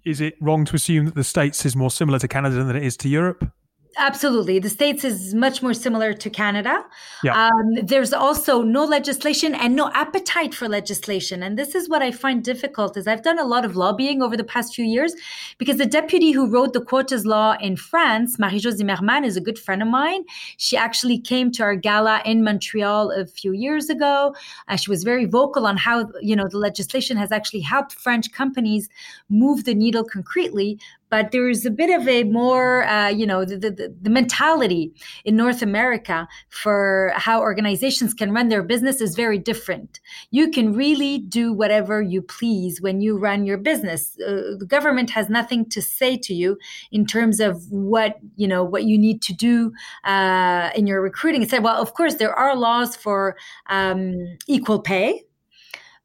Is 0.06 0.22
it 0.22 0.36
wrong 0.40 0.66
to 0.66 0.76
assume 0.76 1.06
that 1.06 1.16
the 1.16 1.24
states 1.24 1.66
is 1.66 1.76
more 1.76 1.92
similar 1.92 2.20
to 2.20 2.28
Canada 2.28 2.64
than 2.64 2.76
it 2.76 2.84
is 2.84 2.96
to 2.98 3.10
Europe? 3.10 3.52
Absolutely. 3.96 4.60
The 4.60 4.70
States 4.70 5.04
is 5.04 5.34
much 5.34 5.64
more 5.64 5.74
similar 5.74 6.14
to 6.14 6.30
Canada. 6.30 6.86
Yeah. 7.24 7.48
Um, 7.48 7.76
there's 7.84 8.14
also 8.14 8.62
no 8.62 8.84
legislation 8.84 9.56
and 9.56 9.76
no 9.76 9.90
appetite 9.94 10.54
for 10.54 10.68
legislation. 10.68 11.42
And 11.42 11.58
this 11.58 11.74
is 11.74 11.90
what 11.90 12.02
I 12.02 12.12
find 12.12 12.44
difficult 12.44 12.98
is 12.98 13.08
I've 13.08 13.24
done 13.24 13.40
a 13.40 13.46
lot 13.46 13.66
of 13.66 13.76
lobbying 13.76 14.22
over 14.22 14.38
the 14.38 14.44
past 14.44 14.76
few 14.76 14.86
years 14.86 15.16
because 15.58 15.78
the 15.78 15.86
deputy 15.86 16.32
who 16.32 16.50
wrote 16.50 16.74
the 16.74 16.82
quotas 16.82 17.26
law 17.26 17.56
in 17.60 17.76
France, 17.76 18.38
Marie-Jo 18.38 18.72
Zimmermann, 18.72 19.24
is 19.24 19.38
a 19.38 19.42
good 19.42 19.58
friend 19.58 19.82
of 19.82 19.88
mine. 19.88 20.24
She 20.58 20.78
actually 20.78 21.20
came 21.20 21.52
to 21.54 21.64
our 21.64 21.76
gala 21.76 22.22
in 22.26 22.44
Montreal 22.44 23.12
a 23.12 23.26
few 23.26 23.54
years 23.54 23.90
ago. 23.90 24.36
Uh, 24.68 24.76
she 24.76 24.92
was 24.92 25.04
very 25.04 25.26
vocal 25.26 25.66
on 25.66 25.78
how, 25.78 26.10
you 26.22 26.36
know, 26.36 26.48
the 26.48 26.60
legislation 26.60 27.18
has 27.18 27.32
actually 27.32 27.62
helped 27.62 27.94
French 27.94 28.32
companies 28.32 28.90
move 29.30 29.64
the 29.64 29.74
needle 29.74 30.04
concretely. 30.04 30.80
But 31.10 31.32
there's 31.32 31.66
a 31.66 31.72
bit 31.72 31.90
of 31.90 32.08
a 32.08 32.24
more, 32.24 32.86
uh, 32.88 33.10
you 33.10 33.26
know, 33.26 33.46
the, 33.46 33.58
the, 33.58 33.96
the, 34.02 34.10
mentality 34.10 34.94
in 35.26 35.36
North 35.36 35.62
America 35.62 36.28
for 36.50 37.14
how 37.16 37.40
organizations 37.40 38.14
can 38.14 38.32
run 38.32 38.50
their 38.50 38.64
business 38.64 39.00
is 39.00 39.16
very 39.16 39.38
different. 39.38 40.00
You 40.32 40.50
can 40.50 40.74
really 40.74 41.20
do 41.20 41.54
whatever 41.54 42.02
you 42.02 42.22
please 42.22 42.82
when 42.82 43.00
you 43.02 43.18
run 43.18 43.46
your 43.46 43.58
business. 43.58 44.18
Uh, 44.20 44.56
the 44.58 44.66
government 44.68 45.10
has 45.12 45.30
nothing 45.30 45.70
to 45.70 45.82
say 45.82 46.18
to 46.18 46.34
you 46.34 46.58
in 46.92 47.06
terms 47.06 47.40
of 47.40 47.72
what, 47.72 48.18
you 48.36 48.48
know, 48.48 48.64
what 48.64 48.84
you 48.86 48.98
need 48.98 49.22
to 49.24 49.34
do 49.34 49.72
uh, 50.04 50.72
in 50.76 50.88
your 50.88 51.02
recruiting. 51.02 51.42
It 51.42 51.50
said, 51.50 51.64
well, 51.64 51.82
of 51.82 51.94
course, 51.94 52.16
there 52.16 52.34
are 52.34 52.56
laws 52.56 52.96
for 52.96 53.38
um, 53.70 54.38
equal 54.48 54.82
pay 54.82 55.27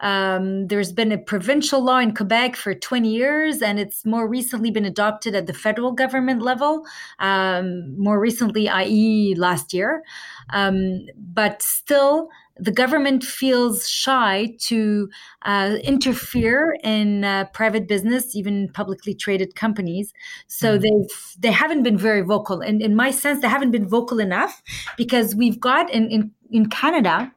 um, 0.02 0.66
there's 0.66 0.92
been 0.92 1.12
a 1.12 1.18
provincial 1.18 1.82
law 1.82 1.98
in 1.98 2.12
Quebec 2.12 2.56
for 2.56 2.74
20 2.74 3.08
years, 3.08 3.62
and 3.62 3.78
it's 3.78 4.04
more 4.04 4.28
recently 4.28 4.70
been 4.70 4.84
adopted 4.84 5.34
at 5.34 5.46
the 5.46 5.52
federal 5.52 5.92
government 5.92 6.42
level, 6.42 6.84
um, 7.20 7.96
more 7.96 8.18
recently, 8.18 8.68
i.e., 8.68 9.34
last 9.36 9.72
year. 9.72 10.02
Um, 10.50 11.06
but 11.16 11.62
still, 11.62 12.28
the 12.56 12.72
government 12.72 13.22
feels 13.22 13.88
shy 13.88 14.54
to 14.58 15.08
uh, 15.42 15.76
interfere 15.84 16.76
in 16.82 17.24
uh, 17.24 17.44
private 17.52 17.86
business, 17.86 18.34
even 18.34 18.68
publicly 18.72 19.14
traded 19.14 19.54
companies. 19.54 20.12
So 20.48 20.76
mm. 20.76 20.82
they've 20.82 21.36
they 21.38 21.52
haven't 21.52 21.84
been 21.84 21.96
very 21.96 22.22
vocal, 22.22 22.60
and 22.60 22.82
in 22.82 22.94
my 22.94 23.12
sense, 23.12 23.40
they 23.40 23.48
haven't 23.48 23.70
been 23.70 23.88
vocal 23.88 24.18
enough 24.18 24.62
because 24.96 25.34
we've 25.34 25.60
got 25.60 25.90
in 25.90 26.10
in, 26.10 26.32
in 26.50 26.68
Canada 26.68 27.32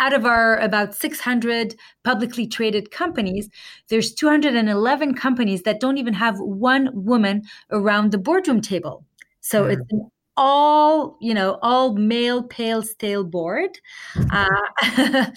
out 0.00 0.14
of 0.14 0.24
our 0.24 0.58
about 0.58 0.94
600 0.94 1.76
publicly 2.02 2.46
traded 2.46 2.90
companies, 2.90 3.48
there's 3.88 4.12
211 4.14 5.14
companies 5.14 5.62
that 5.62 5.78
don't 5.78 5.98
even 5.98 6.14
have 6.14 6.36
one 6.38 6.90
woman 6.92 7.42
around 7.70 8.10
the 8.10 8.18
boardroom 8.18 8.60
table. 8.60 9.04
So 9.40 9.66
yeah. 9.66 9.74
it's 9.74 9.92
all, 10.36 11.18
you 11.20 11.34
know, 11.34 11.58
all 11.62 11.94
male 11.94 12.42
pale 12.42 12.82
stale 12.82 13.24
board 13.24 13.78
uh, 14.30 14.46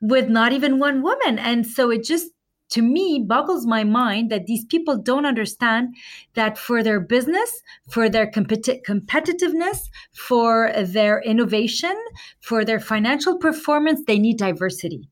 with 0.00 0.28
not 0.28 0.52
even 0.52 0.78
one 0.78 1.02
woman. 1.02 1.38
And 1.38 1.66
so 1.66 1.90
it 1.90 2.02
just 2.02 2.30
to 2.70 2.82
me 2.82 3.24
boggles 3.26 3.66
my 3.66 3.84
mind 3.84 4.30
that 4.30 4.46
these 4.46 4.64
people 4.64 4.96
don't 4.96 5.26
understand 5.26 5.94
that 6.34 6.56
for 6.56 6.82
their 6.82 7.00
business, 7.00 7.62
for 7.90 8.08
their 8.08 8.30
competi- 8.30 8.80
competitiveness, 8.86 9.88
for 10.12 10.72
their 10.82 11.20
innovation, 11.22 11.96
for 12.40 12.64
their 12.64 12.80
financial 12.80 13.38
performance, 13.38 14.00
they 14.06 14.18
need 14.18 14.38
diversity. 14.38 15.08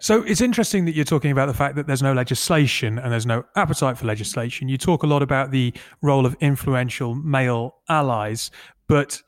So 0.00 0.22
it's 0.22 0.40
interesting 0.40 0.84
that 0.84 0.94
you're 0.94 1.04
talking 1.04 1.32
about 1.32 1.46
the 1.46 1.54
fact 1.54 1.74
that 1.74 1.86
there's 1.86 2.02
no 2.02 2.12
legislation 2.12 2.98
and 2.98 3.12
there's 3.12 3.26
no 3.26 3.44
appetite 3.56 3.98
for 3.98 4.06
legislation. 4.06 4.68
You 4.68 4.78
talk 4.78 5.02
a 5.02 5.06
lot 5.06 5.22
about 5.22 5.50
the 5.50 5.74
role 6.02 6.24
of 6.24 6.36
influential 6.40 7.14
male 7.16 7.76
allies, 7.88 8.50
but 8.86 9.22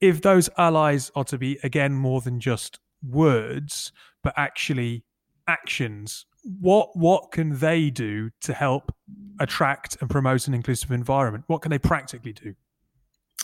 if 0.00 0.20
those 0.20 0.50
allies 0.58 1.12
are 1.14 1.24
to 1.24 1.38
be 1.38 1.58
again 1.62 1.94
more 1.94 2.20
than 2.20 2.40
just 2.40 2.80
words, 3.02 3.92
but 4.22 4.34
actually 4.36 5.04
actions 5.46 6.26
what 6.44 6.96
what 6.96 7.32
can 7.32 7.58
they 7.58 7.90
do 7.90 8.30
to 8.42 8.52
help 8.52 8.92
attract 9.40 9.96
and 10.00 10.08
promote 10.10 10.46
an 10.46 10.54
inclusive 10.54 10.90
environment? 10.90 11.44
What 11.46 11.62
can 11.62 11.70
they 11.70 11.78
practically 11.78 12.32
do? 12.32 12.54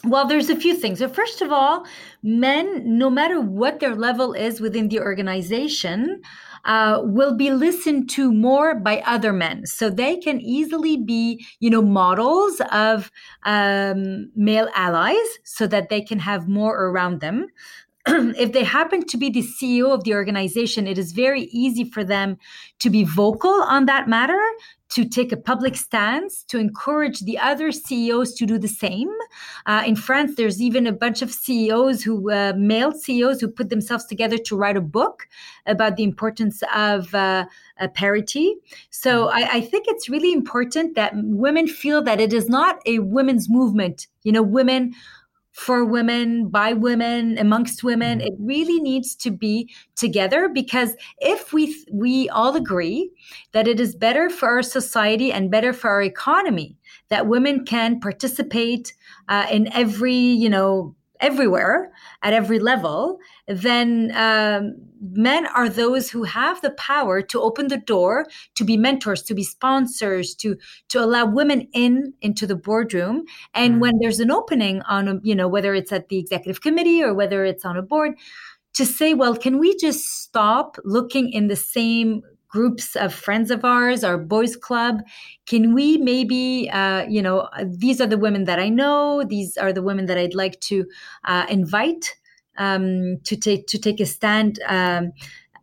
Well, 0.04 0.26
there's 0.26 0.48
a 0.48 0.56
few 0.56 0.74
things. 0.76 1.00
So, 1.00 1.08
first 1.08 1.42
of 1.42 1.52
all, 1.52 1.84
men, 2.22 2.98
no 2.98 3.10
matter 3.10 3.40
what 3.40 3.80
their 3.80 3.94
level 3.94 4.32
is 4.32 4.60
within 4.60 4.88
the 4.88 5.00
organization, 5.00 6.22
uh, 6.64 7.00
will 7.02 7.36
be 7.36 7.50
listened 7.50 8.08
to 8.10 8.32
more 8.32 8.74
by 8.74 9.02
other 9.06 9.32
men. 9.32 9.66
So 9.66 9.90
they 9.90 10.16
can 10.16 10.40
easily 10.40 10.96
be, 10.96 11.44
you 11.58 11.70
know, 11.70 11.82
models 11.82 12.60
of 12.72 13.10
um, 13.44 14.30
male 14.34 14.68
allies 14.74 15.38
so 15.44 15.66
that 15.66 15.88
they 15.88 16.02
can 16.02 16.18
have 16.18 16.48
more 16.48 16.86
around 16.86 17.20
them. 17.20 17.46
if 18.06 18.52
they 18.52 18.64
happen 18.64 19.04
to 19.06 19.18
be 19.18 19.28
the 19.28 19.42
CEO 19.42 19.92
of 19.92 20.04
the 20.04 20.14
organization, 20.14 20.86
it 20.86 20.96
is 20.96 21.12
very 21.12 21.42
easy 21.52 21.84
for 21.84 22.02
them 22.02 22.38
to 22.78 22.88
be 22.88 23.04
vocal 23.04 23.50
on 23.50 23.84
that 23.86 24.08
matter, 24.08 24.40
to 24.88 25.04
take 25.04 25.32
a 25.32 25.36
public 25.36 25.76
stance, 25.76 26.42
to 26.44 26.58
encourage 26.58 27.20
the 27.20 27.38
other 27.38 27.70
CEOs 27.70 28.32
to 28.34 28.46
do 28.46 28.58
the 28.58 28.68
same. 28.68 29.10
Uh, 29.66 29.82
in 29.86 29.96
France, 29.96 30.34
there's 30.36 30.62
even 30.62 30.86
a 30.86 30.92
bunch 30.92 31.20
of 31.20 31.30
CEOs 31.30 32.02
who, 32.02 32.30
uh, 32.30 32.54
male 32.56 32.90
CEOs, 32.90 33.40
who 33.40 33.48
put 33.48 33.68
themselves 33.68 34.06
together 34.06 34.38
to 34.38 34.56
write 34.56 34.78
a 34.78 34.80
book 34.80 35.28
about 35.66 35.96
the 35.96 36.02
importance 36.02 36.62
of 36.74 37.14
uh, 37.14 37.44
parity. 37.94 38.56
So 38.88 39.26
mm-hmm. 39.26 39.36
I, 39.36 39.58
I 39.58 39.60
think 39.60 39.84
it's 39.88 40.08
really 40.08 40.32
important 40.32 40.94
that 40.94 41.12
women 41.14 41.68
feel 41.68 42.02
that 42.02 42.18
it 42.18 42.32
is 42.32 42.48
not 42.48 42.80
a 42.86 43.00
women's 43.00 43.48
movement. 43.50 44.06
You 44.22 44.32
know, 44.32 44.42
women 44.42 44.94
for 45.60 45.84
women, 45.84 46.48
by 46.48 46.72
women, 46.72 47.36
amongst 47.36 47.84
women. 47.84 48.18
Mm-hmm. 48.18 48.28
It 48.28 48.34
really 48.38 48.80
needs 48.80 49.14
to 49.16 49.30
be 49.30 49.70
together 49.94 50.48
because 50.48 50.96
if 51.18 51.52
we 51.52 51.76
we 51.92 52.30
all 52.30 52.56
agree 52.56 53.10
that 53.52 53.68
it 53.68 53.78
is 53.78 53.94
better 53.94 54.30
for 54.30 54.48
our 54.48 54.62
society 54.62 55.30
and 55.30 55.50
better 55.50 55.74
for 55.74 55.90
our 55.90 56.00
economy 56.00 56.78
that 57.10 57.26
women 57.26 57.66
can 57.66 58.00
participate 58.00 58.94
uh, 59.28 59.46
in 59.50 59.70
every 59.74 60.14
you 60.14 60.48
know 60.48 60.94
everywhere 61.20 61.92
at 62.22 62.32
every 62.32 62.58
level, 62.58 63.18
then 63.46 64.10
um, 64.14 64.74
men 65.00 65.46
are 65.46 65.68
those 65.68 66.10
who 66.10 66.24
have 66.24 66.60
the 66.60 66.70
power 66.72 67.22
to 67.22 67.40
open 67.40 67.68
the 67.68 67.76
door 67.76 68.26
to 68.54 68.64
be 68.64 68.76
mentors, 68.76 69.22
to 69.22 69.34
be 69.34 69.44
sponsors, 69.44 70.34
to 70.36 70.56
to 70.88 71.02
allow 71.02 71.24
women 71.24 71.68
in 71.72 72.14
into 72.20 72.46
the 72.46 72.56
boardroom. 72.56 73.24
And 73.54 73.76
mm 73.76 73.80
when 73.80 73.98
there's 73.98 74.20
an 74.20 74.30
opening 74.30 74.82
on, 74.82 75.08
a, 75.08 75.20
you 75.22 75.34
know, 75.34 75.48
whether 75.48 75.74
it's 75.74 75.90
at 75.90 76.10
the 76.10 76.18
executive 76.18 76.60
committee 76.60 77.02
or 77.02 77.14
whether 77.14 77.44
it's 77.46 77.64
on 77.64 77.78
a 77.78 77.82
board, 77.82 78.12
to 78.74 78.84
say, 78.84 79.14
well, 79.14 79.34
can 79.34 79.58
we 79.58 79.74
just 79.76 80.04
stop 80.04 80.76
looking 80.84 81.32
in 81.32 81.48
the 81.48 81.56
same 81.56 82.22
groups 82.50 82.96
of 82.96 83.14
friends 83.14 83.50
of 83.50 83.64
ours, 83.64 84.04
our 84.04 84.18
boys 84.18 84.56
club. 84.56 85.00
Can 85.46 85.72
we 85.72 85.96
maybe, 85.98 86.68
uh, 86.70 87.06
you 87.08 87.22
know, 87.22 87.48
these 87.64 88.00
are 88.00 88.06
the 88.06 88.18
women 88.18 88.44
that 88.44 88.58
I 88.58 88.68
know. 88.68 89.24
These 89.24 89.56
are 89.56 89.72
the 89.72 89.82
women 89.82 90.06
that 90.06 90.18
I'd 90.18 90.34
like 90.34 90.60
to 90.60 90.84
uh, 91.24 91.46
invite 91.48 92.14
um, 92.58 93.18
to 93.24 93.36
take 93.36 93.66
to 93.68 93.78
take 93.78 94.00
a 94.00 94.06
stand. 94.06 94.60
Um, 94.68 95.12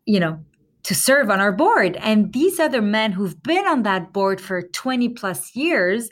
you 0.05 0.21
know, 0.21 0.39
to 0.83 0.95
serve 0.95 1.29
on 1.29 1.41
our 1.41 1.51
board. 1.51 1.97
And 1.97 2.31
these 2.31 2.61
other 2.61 2.81
men 2.81 3.11
who've 3.11 3.43
been 3.43 3.67
on 3.67 3.83
that 3.83 4.13
board 4.13 4.39
for 4.39 4.61
20 4.61 5.09
plus 5.09 5.53
years 5.53 6.09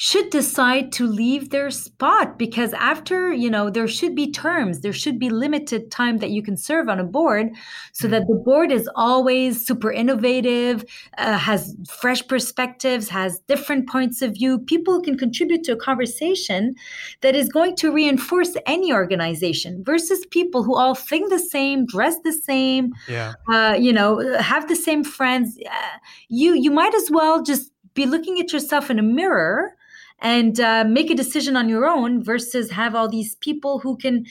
should 0.00 0.30
decide 0.30 0.92
to 0.92 1.08
leave 1.08 1.50
their 1.50 1.72
spot 1.72 2.38
because 2.38 2.72
after 2.74 3.32
you 3.32 3.50
know 3.50 3.68
there 3.68 3.88
should 3.88 4.14
be 4.14 4.30
terms 4.30 4.80
there 4.80 4.92
should 4.92 5.18
be 5.18 5.28
limited 5.28 5.90
time 5.90 6.18
that 6.18 6.30
you 6.30 6.40
can 6.40 6.56
serve 6.56 6.88
on 6.88 7.00
a 7.00 7.04
board 7.04 7.48
so 7.92 8.06
that 8.06 8.22
the 8.28 8.40
board 8.44 8.70
is 8.70 8.88
always 8.94 9.66
super 9.66 9.90
innovative 9.90 10.84
uh, 11.18 11.36
has 11.36 11.74
fresh 11.90 12.24
perspectives 12.28 13.08
has 13.08 13.40
different 13.48 13.88
points 13.88 14.22
of 14.22 14.34
view 14.34 14.60
people 14.60 15.02
can 15.02 15.18
contribute 15.18 15.64
to 15.64 15.72
a 15.72 15.76
conversation 15.76 16.76
that 17.22 17.34
is 17.34 17.48
going 17.48 17.74
to 17.74 17.90
reinforce 17.90 18.56
any 18.66 18.92
organization 18.92 19.82
versus 19.82 20.24
people 20.26 20.62
who 20.62 20.76
all 20.76 20.94
think 20.94 21.28
the 21.28 21.40
same 21.40 21.84
dress 21.86 22.20
the 22.22 22.32
same 22.32 22.92
yeah. 23.08 23.32
uh, 23.52 23.74
you 23.76 23.92
know 23.92 24.20
have 24.38 24.68
the 24.68 24.76
same 24.76 25.02
friends 25.02 25.58
uh, 25.68 25.98
you 26.28 26.54
you 26.54 26.70
might 26.70 26.94
as 26.94 27.10
well 27.10 27.42
just 27.42 27.72
be 27.94 28.06
looking 28.06 28.38
at 28.38 28.52
yourself 28.52 28.90
in 28.90 29.00
a 29.00 29.02
mirror 29.02 29.74
and 30.20 30.60
uh, 30.60 30.84
make 30.84 31.10
a 31.10 31.14
decision 31.14 31.56
on 31.56 31.68
your 31.68 31.86
own 31.86 32.22
versus 32.22 32.70
have 32.70 32.94
all 32.94 33.08
these 33.08 33.34
people 33.36 33.78
who 33.78 33.96
can 33.96 34.24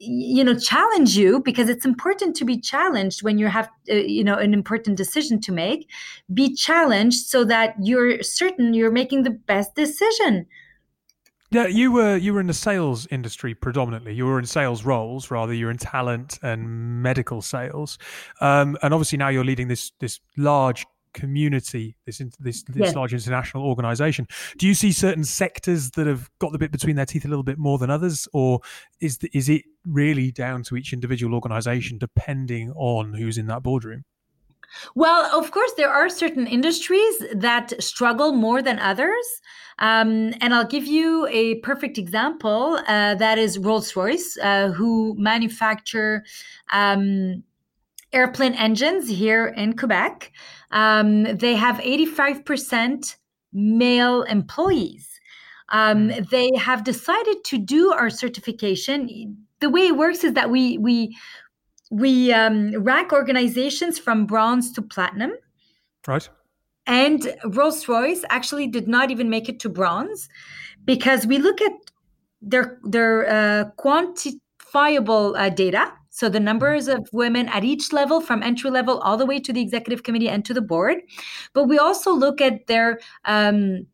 you 0.00 0.44
know 0.44 0.54
challenge 0.54 1.16
you 1.16 1.40
because 1.40 1.68
it's 1.68 1.84
important 1.84 2.36
to 2.36 2.44
be 2.44 2.60
challenged 2.60 3.22
when 3.22 3.38
you 3.38 3.48
have 3.48 3.68
uh, 3.90 3.94
you 3.94 4.22
know 4.22 4.36
an 4.36 4.54
important 4.54 4.96
decision 4.96 5.40
to 5.40 5.50
make 5.50 5.88
be 6.32 6.54
challenged 6.54 7.26
so 7.26 7.44
that 7.44 7.74
you're 7.82 8.22
certain 8.22 8.74
you're 8.74 8.92
making 8.92 9.24
the 9.24 9.30
best 9.30 9.74
decision 9.74 10.46
yeah, 11.50 11.66
you 11.66 11.92
were 11.92 12.16
you 12.16 12.34
were 12.34 12.40
in 12.40 12.46
the 12.46 12.52
sales 12.52 13.06
industry 13.10 13.54
predominantly. 13.54 14.12
You 14.12 14.26
were 14.26 14.38
in 14.38 14.44
sales 14.44 14.84
roles, 14.84 15.30
rather. 15.30 15.54
You're 15.54 15.70
in 15.70 15.78
talent 15.78 16.38
and 16.42 17.02
medical 17.02 17.40
sales, 17.40 17.98
um, 18.42 18.76
and 18.82 18.92
obviously 18.92 19.16
now 19.16 19.28
you're 19.28 19.44
leading 19.44 19.68
this 19.68 19.92
this 19.98 20.20
large 20.36 20.84
community, 21.12 21.96
this 22.06 22.22
this, 22.40 22.62
this 22.64 22.94
large 22.94 23.12
international 23.12 23.64
organization. 23.64 24.26
Do 24.58 24.66
you 24.66 24.74
see 24.74 24.92
certain 24.92 25.24
sectors 25.24 25.90
that 25.92 26.06
have 26.06 26.30
got 26.38 26.52
the 26.52 26.58
bit 26.58 26.72
between 26.72 26.96
their 26.96 27.06
teeth 27.06 27.24
a 27.24 27.28
little 27.28 27.42
bit 27.42 27.58
more 27.58 27.78
than 27.78 27.90
others, 27.90 28.28
or 28.32 28.60
is 29.00 29.18
the, 29.18 29.30
is 29.32 29.48
it 29.48 29.62
really 29.86 30.30
down 30.30 30.62
to 30.64 30.76
each 30.76 30.92
individual 30.92 31.34
organization 31.34 31.98
depending 31.98 32.70
on 32.72 33.14
who's 33.14 33.38
in 33.38 33.46
that 33.46 33.62
boardroom? 33.62 34.04
Well, 34.94 35.24
of 35.34 35.50
course, 35.50 35.72
there 35.76 35.90
are 35.90 36.08
certain 36.08 36.46
industries 36.46 37.22
that 37.34 37.72
struggle 37.82 38.32
more 38.32 38.62
than 38.62 38.78
others. 38.78 39.26
Um, 39.78 40.34
and 40.40 40.52
I'll 40.54 40.66
give 40.66 40.86
you 40.86 41.26
a 41.28 41.56
perfect 41.56 41.98
example. 41.98 42.78
Uh, 42.86 43.14
that 43.14 43.38
is 43.38 43.58
Rolls 43.58 43.94
Royce, 43.94 44.36
uh, 44.42 44.68
who 44.72 45.14
manufacture 45.16 46.24
um, 46.72 47.44
airplane 48.12 48.54
engines 48.54 49.08
here 49.08 49.46
in 49.46 49.76
Quebec. 49.76 50.32
Um, 50.70 51.24
they 51.24 51.54
have 51.56 51.76
85% 51.76 53.16
male 53.52 54.22
employees. 54.22 55.08
Um, 55.70 56.08
mm. 56.08 56.28
they 56.30 56.50
have 56.56 56.84
decided 56.84 57.44
to 57.44 57.58
do 57.58 57.92
our 57.92 58.10
certification. 58.10 59.36
The 59.60 59.70
way 59.70 59.88
it 59.88 59.96
works 59.96 60.24
is 60.24 60.34
that 60.34 60.50
we 60.50 60.78
we 60.78 61.16
we 61.90 62.32
um, 62.32 62.72
rank 62.82 63.12
organizations 63.12 63.98
from 63.98 64.26
bronze 64.26 64.72
to 64.72 64.82
platinum. 64.82 65.32
Right. 66.06 66.28
And 66.86 67.34
Rolls 67.44 67.86
Royce 67.86 68.24
actually 68.30 68.66
did 68.66 68.88
not 68.88 69.10
even 69.10 69.28
make 69.28 69.48
it 69.48 69.60
to 69.60 69.68
bronze 69.68 70.28
because 70.84 71.26
we 71.26 71.38
look 71.38 71.60
at 71.60 71.72
their 72.40 72.78
their 72.82 73.28
uh, 73.28 73.70
quantifiable 73.78 75.38
uh, 75.38 75.50
data. 75.50 75.92
So 76.10 76.28
the 76.28 76.40
numbers 76.40 76.88
of 76.88 77.08
women 77.12 77.48
at 77.48 77.64
each 77.64 77.92
level, 77.92 78.20
from 78.20 78.42
entry 78.42 78.70
level 78.70 78.98
all 79.00 79.16
the 79.16 79.26
way 79.26 79.38
to 79.40 79.52
the 79.52 79.60
executive 79.60 80.02
committee 80.02 80.28
and 80.28 80.44
to 80.44 80.54
the 80.54 80.62
board, 80.62 80.98
but 81.52 81.64
we 81.64 81.78
also 81.78 82.12
look 82.12 82.40
at 82.40 82.66
their 82.66 82.98
um, 83.24 83.86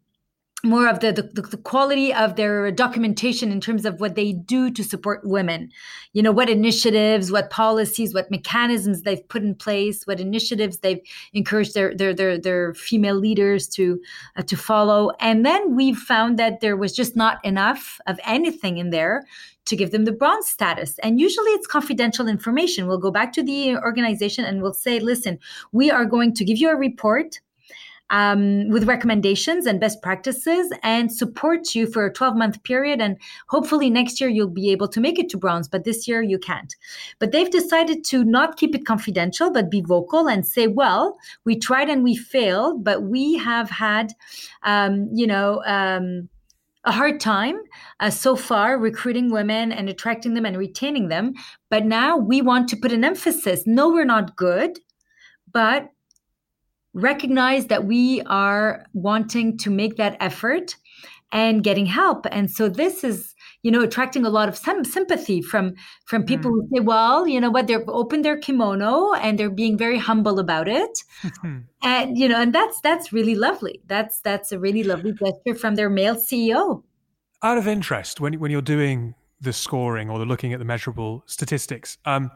more 0.65 0.89
of 0.89 1.01
the, 1.01 1.13
the, 1.13 1.43
the 1.43 1.57
quality 1.57 2.13
of 2.13 2.37
their 2.37 2.71
documentation 2.71 3.53
in 3.53 3.61
terms 3.61 3.85
of 3.85 4.01
what 4.01 4.15
they 4.15 4.33
do 4.33 4.71
to 4.71 4.83
support 4.83 5.21
women 5.25 5.71
you 6.13 6.23
know 6.23 6.33
what 6.33 6.49
initiatives 6.49 7.31
what 7.31 7.51
policies 7.51 8.15
what 8.15 8.31
mechanisms 8.31 9.03
they've 9.03 9.29
put 9.29 9.43
in 9.43 9.55
place 9.55 10.07
what 10.07 10.21
initiatives 10.21 10.79
they've 10.79 11.01
encouraged 11.33 11.75
their 11.75 11.95
their 11.95 12.15
their, 12.15 12.39
their 12.39 12.75
female 12.75 13.17
leaders 13.17 13.69
to 13.69 14.01
uh, 14.37 14.43
to 14.43 14.57
follow 14.57 15.11
and 15.21 15.45
then 15.45 15.77
we 15.77 15.93
found 15.93 16.39
that 16.39 16.61
there 16.61 16.77
was 16.77 16.93
just 16.93 17.15
not 17.15 17.45
enough 17.45 18.01
of 18.07 18.19
anything 18.25 18.79
in 18.79 18.91
there 18.91 19.25
to 19.67 19.77
give 19.77 19.93
them 19.93 20.05
the 20.05 20.13
bronze 20.13 20.47
status. 20.49 20.99
And 20.99 21.19
usually 21.19 21.51
it's 21.53 21.67
confidential 21.67 22.29
information. 22.29 22.87
We'll 22.87 22.99
go 22.99 23.11
back 23.11 23.33
to 23.35 23.43
the 23.43 23.77
organization 23.77 24.45
and 24.45 24.63
we'll 24.63 24.75
say, 24.75 25.01
listen, 25.01 25.39
we 25.73 25.91
are 25.91 26.05
going 26.05 26.35
to 26.35 26.45
give 26.45 26.59
you 26.59 26.71
a 26.71 26.77
report 26.77 27.41
um, 28.11 28.69
with 28.69 28.85
recommendations 28.85 29.67
and 29.67 29.81
best 29.81 30.03
practices 30.03 30.73
and 30.83 31.11
support 31.11 31.75
you 31.75 31.87
for 31.87 32.07
a 32.07 32.13
12 32.13 32.37
month 32.37 32.63
period. 32.63 33.01
And 33.01 33.17
hopefully 33.49 33.91
next 33.91 34.21
year 34.21 34.31
you'll 34.31 34.49
be 34.49 34.71
able 34.71 34.89
to 34.89 35.01
make 35.01 35.19
it 35.19 35.29
to 35.31 35.39
bronze, 35.39 35.69
but 35.69 35.85
this 35.85 36.07
year 36.07 36.23
you 36.23 36.39
can't. 36.39 36.75
But 37.19 37.33
they've 37.33 37.51
decided 37.51 38.05
to 38.07 38.25
not 38.25 38.57
keep 38.57 38.75
it 38.75 38.87
confidential, 38.87 39.51
but 39.51 39.71
be 39.71 39.81
vocal 39.81 40.29
and 40.29 40.47
say, 40.47 40.67
well, 40.67 41.17
we 41.45 41.59
tried 41.59 41.89
and 41.89 42.05
we 42.05 42.15
failed, 42.15 42.85
but 42.85 43.05
we 43.05 43.37
have 43.39 43.71
had, 43.71 44.13
um, 44.63 45.09
you 45.13 45.27
know, 45.27 45.63
um, 45.67 46.29
a 46.87 46.93
hard 46.93 47.19
time 47.19 47.57
uh, 48.01 48.11
so 48.11 48.37
far 48.37 48.79
recruiting 48.79 49.31
women 49.31 49.73
and 49.73 49.89
attracting 49.89 50.35
them 50.35 50.45
and 50.45 50.59
retaining 50.59 51.09
them. 51.09 51.33
But 51.71 51.87
now 51.87 52.19
we 52.19 52.43
want 52.43 52.69
to 52.69 52.77
put 52.77 52.93
an 52.93 53.05
emphasis. 53.05 53.63
No, 53.67 53.89
we're 53.89 54.05
not 54.05 54.37
good, 54.37 54.79
but 55.51 55.89
recognize 56.95 57.67
that 57.67 57.85
we 57.85 58.23
are 58.23 58.87
wanting 58.93 59.59
to 59.59 59.71
make 59.71 59.97
that 59.97 60.17
effort 60.21 60.77
and 61.33 61.65
getting 61.65 61.87
help. 61.87 62.27
And 62.31 62.51
so 62.51 62.69
this 62.69 63.05
is 63.05 63.35
you 63.63 63.71
know 63.71 63.81
attracting 63.81 64.25
a 64.25 64.31
lot 64.31 64.49
of 64.49 64.57
some 64.57 64.85
sympathy 64.85 65.41
from 65.41 65.75
from 66.07 66.25
people 66.25 66.51
mm. 66.51 66.55
who 66.55 66.69
say 66.75 66.81
well 66.81 67.27
you 67.27 67.41
know 67.41 67.51
what? 67.51 67.67
They've 67.67 67.89
opened 67.89 68.25
their 68.25 68.39
kimono 68.39 69.13
and 69.15 69.39
they're 69.39 69.51
being 69.51 69.77
very 69.77 69.99
humble 69.99 70.39
about 70.39 70.69
it. 70.69 70.99
And 71.83 72.17
you 72.17 72.29
know 72.29 72.41
and 72.41 72.55
that's 72.55 72.81
that's 72.81 73.13
really 73.13 73.35
lovely. 73.35 73.83
That's 73.87 74.21
that's 74.21 74.53
a 74.53 74.59
really 74.59 74.85
lovely 74.85 75.13
gesture 75.13 75.55
from 75.55 75.75
their 75.75 75.91
male 75.91 76.17
ceo 76.17 76.83
out 77.45 77.59
of 77.59 77.69
interest 77.69 78.21
when, 78.21 78.41
when 78.41 78.51
you're 78.51 78.63
doing 78.63 79.15
the 79.41 79.53
scoring 79.53 80.09
or 80.11 80.19
the 80.19 80.25
looking 80.25 80.53
at 80.53 80.59
the 80.59 80.65
measurable 80.65 81.23
statistics 81.27 81.99
um, 82.07 82.31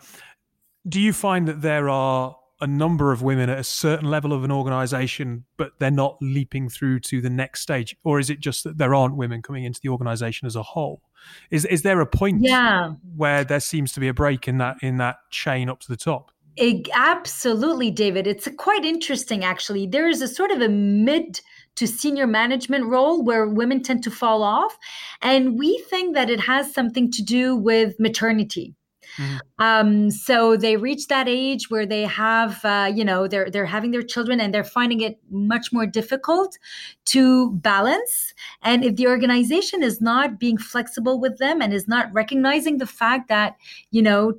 do 0.89 1.01
you 1.01 1.13
find 1.13 1.49
that 1.49 1.63
there 1.63 1.89
are 1.89 2.37
a 2.61 2.67
number 2.67 3.13
of 3.13 3.23
women 3.23 3.49
at 3.49 3.59
a 3.59 3.65
certain 3.65 4.11
level 4.11 4.33
of 4.33 4.45
an 4.45 4.51
organization, 4.51 5.45
but 5.57 5.73
they're 5.79 5.91
not 5.91 6.17
leaping 6.21 6.69
through 6.69 7.01
to 7.01 7.21
the 7.21 7.31
next 7.31 7.61
stage? 7.61 7.97
Or 8.05 8.19
is 8.19 8.31
it 8.31 8.41
just 8.41 8.65
that 8.65 8.79
there 8.79 8.95
aren't 8.95 9.17
women 9.17 9.43
coming 9.43 9.65
into 9.65 9.81
the 9.81 9.89
organization 9.89 10.47
as 10.47 10.57
a 10.57 10.63
whole? 10.63 11.03
Is 11.51 11.65
is 11.65 11.83
there 11.83 12.01
a 12.01 12.07
point 12.07 12.43
yeah. 12.43 12.95
where 13.17 13.45
there 13.45 13.61
seems 13.61 13.93
to 13.93 14.01
be 14.01 14.09
a 14.09 14.15
break 14.15 14.49
in 14.49 14.59
that 14.59 14.77
in 14.83 14.99
that 14.99 15.17
chain 15.31 15.69
up 15.69 15.81
to 15.81 15.89
the 15.89 15.97
top? 15.97 16.31
It, 16.57 16.89
absolutely, 16.93 17.93
David. 17.93 18.27
It's 18.27 18.49
quite 18.57 18.85
interesting, 18.85 19.45
actually. 19.45 19.87
There 19.87 20.09
is 20.09 20.21
a 20.21 20.27
sort 20.27 20.51
of 20.51 20.61
a 20.61 20.69
mid 20.69 21.41
to 21.77 21.87
senior 21.87 22.27
management 22.27 22.87
role 22.87 23.23
where 23.23 23.47
women 23.47 23.81
tend 23.81 24.03
to 24.03 24.11
fall 24.11 24.43
off. 24.43 24.77
And 25.23 25.57
we 25.57 25.79
think 25.89 26.15
that 26.17 26.29
it 26.29 26.41
has 26.41 26.75
something 26.75 27.13
to 27.13 27.23
do 27.23 27.55
with 27.55 27.95
maternity. 28.01 28.75
Mm-hmm. 29.17 29.37
Um, 29.59 30.11
so 30.11 30.57
they 30.57 30.77
reach 30.77 31.09
that 31.09 31.29
age 31.29 31.71
where 31.71 31.87
they 31.87 32.03
have, 32.03 32.65
uh, 32.65 32.91
you 32.95 33.05
know, 33.05 33.27
they're 33.27 33.51
they're 33.51 33.67
having 33.67 33.91
their 33.91 34.03
children 34.03 34.41
and 34.41 34.55
they're 34.55 34.65
finding 34.65 35.01
it 35.01 35.19
much 35.31 35.73
more 35.73 35.87
difficult 35.87 36.59
to 37.07 37.53
balance. 37.53 38.35
And 38.63 38.85
if 38.85 38.97
the 38.97 39.07
organization 39.07 39.83
is 39.83 40.01
not 40.01 40.39
being 40.39 40.59
flexible 40.59 41.21
with 41.21 41.39
them 41.39 41.61
and 41.63 41.73
is 41.73 41.89
not 41.89 42.13
recognizing 42.13 42.79
the 42.79 42.87
fact 42.87 43.29
that, 43.29 43.57
you 43.91 44.03
know, 44.03 44.35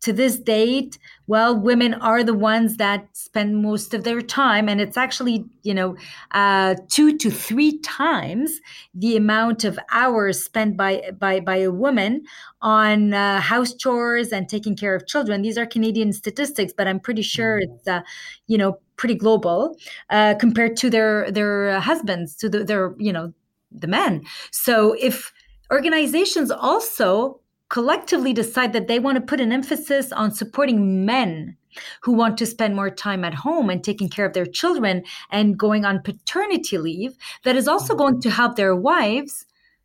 to 0.00 0.12
this 0.12 0.38
date, 0.38 0.98
well, 1.26 1.58
women 1.58 1.94
are 1.94 2.22
the 2.22 2.34
ones 2.34 2.76
that 2.76 3.08
spend 3.12 3.62
most 3.62 3.94
of 3.94 4.04
their 4.04 4.22
time, 4.22 4.68
and 4.68 4.80
it's 4.80 4.96
actually, 4.96 5.44
you 5.62 5.74
know, 5.74 5.96
uh, 6.30 6.76
two 6.88 7.18
to 7.18 7.30
three 7.30 7.78
times 7.80 8.60
the 8.94 9.16
amount 9.16 9.64
of 9.64 9.78
hours 9.90 10.42
spent 10.42 10.76
by 10.76 11.10
by 11.18 11.40
by 11.40 11.56
a 11.56 11.72
woman 11.72 12.22
on 12.62 13.12
uh, 13.12 13.40
house 13.40 13.74
chores 13.74 14.32
and 14.32 14.48
taking 14.48 14.76
care 14.76 14.94
of 14.94 15.06
children. 15.06 15.42
These 15.42 15.58
are 15.58 15.66
Canadian 15.66 16.12
statistics, 16.12 16.72
but 16.76 16.86
I'm 16.86 17.00
pretty 17.00 17.22
sure 17.22 17.60
mm-hmm. 17.60 17.74
it's, 17.74 17.88
uh, 17.88 18.02
you 18.46 18.58
know, 18.58 18.78
pretty 18.96 19.14
global 19.14 19.76
uh, 20.10 20.34
compared 20.38 20.76
to 20.78 20.90
their 20.90 21.30
their 21.30 21.80
husbands, 21.80 22.36
to 22.36 22.48
the, 22.48 22.64
their, 22.64 22.94
you 22.98 23.12
know, 23.12 23.32
the 23.72 23.88
men. 23.88 24.24
So 24.50 24.94
if 24.98 25.32
organizations 25.70 26.50
also 26.50 27.40
collectively 27.68 28.32
decide 28.32 28.72
that 28.72 28.88
they 28.88 28.98
want 28.98 29.16
to 29.16 29.20
put 29.20 29.40
an 29.40 29.52
emphasis 29.52 30.12
on 30.12 30.30
supporting 30.30 31.04
men 31.04 31.56
who 32.02 32.12
want 32.12 32.38
to 32.38 32.46
spend 32.46 32.74
more 32.74 32.90
time 32.90 33.24
at 33.24 33.34
home 33.34 33.70
and 33.70 33.84
taking 33.84 34.08
care 34.08 34.24
of 34.26 34.32
their 34.32 34.46
children 34.46 35.04
and 35.30 35.58
going 35.58 35.84
on 35.84 36.02
paternity 36.02 36.78
leave, 36.78 37.16
that 37.44 37.56
is 37.56 37.68
also 37.68 37.94
going 37.94 38.20
to 38.20 38.30
help 38.30 38.56
their 38.56 38.74
wives 38.74 39.44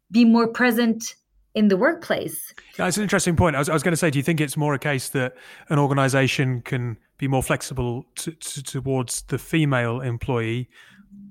be 0.09 0.25
more 0.25 0.47
present 0.47 1.15
in 1.55 1.67
the 1.67 1.77
workplace. 1.77 2.53
Yeah, 2.79 2.87
it's 2.87 2.97
an 2.97 3.03
interesting 3.03 3.35
point. 3.35 3.55
I 3.55 3.59
was, 3.59 3.69
I 3.69 3.73
was, 3.73 3.83
going 3.83 3.91
to 3.91 3.97
say, 3.97 4.09
do 4.09 4.17
you 4.17 4.23
think 4.23 4.41
it's 4.41 4.57
more 4.57 4.73
a 4.73 4.79
case 4.79 5.09
that 5.09 5.35
an 5.69 5.77
organization 5.77 6.61
can 6.61 6.97
be 7.17 7.27
more 7.27 7.43
flexible 7.43 8.05
to, 8.15 8.31
to, 8.31 8.63
towards 8.63 9.21
the 9.23 9.37
female 9.37 10.01
employee, 10.01 10.69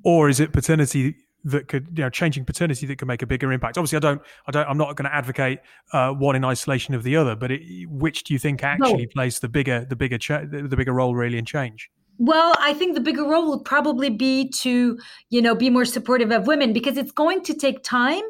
or 0.05 0.29
is 0.29 0.39
it 0.39 0.53
paternity 0.53 1.17
that 1.45 1.69
could 1.69 1.87
you 1.97 2.05
know 2.05 2.11
changing 2.11 2.45
paternity 2.45 2.87
that 2.87 2.99
could 2.99 3.09
make 3.09 3.23
a 3.23 3.27
bigger 3.27 3.53
impact 3.53 3.77
obviously 3.77 3.97
i 3.97 4.01
don't 4.01 4.23
i 4.47 4.51
don't 4.51 4.67
i'm 4.69 4.79
not 4.79 4.95
going 4.97 5.09
to 5.09 5.15
advocate 5.15 5.59
uh, 5.93 6.11
one 6.13 6.37
in 6.37 6.45
isolation 6.45 6.95
of 6.95 7.03
the 7.03 7.17
other 7.17 7.35
but 7.35 7.51
it, 7.51 7.89
which 7.89 8.25
do 8.25 8.33
you 8.33 8.39
think 8.39 8.63
actually 8.63 9.07
no. 9.07 9.13
plays 9.13 9.41
the 9.41 9.49
bigger 9.49 9.85
the 9.89 9.97
bigger 9.97 10.19
cha- 10.19 10.45
the 10.45 10.77
bigger 10.77 10.93
role 10.93 11.15
really 11.15 11.39
in 11.39 11.45
change 11.45 11.91
well, 12.19 12.55
I 12.59 12.75
think 12.75 12.95
the 12.95 13.01
bigger 13.01 13.25
role 13.25 13.47
will 13.47 13.61
probably 13.61 14.11
be 14.11 14.49
to, 14.51 14.99
you 15.31 15.43
know, 15.43 15.55
be 15.55 15.71
more 15.71 15.85
supportive 15.85 16.31
of 16.31 16.47
women 16.47 16.73
because 16.73 16.97
it's 16.97 17.11
going 17.11 17.43
to 17.45 17.55
take 17.55 17.83
time 17.83 18.23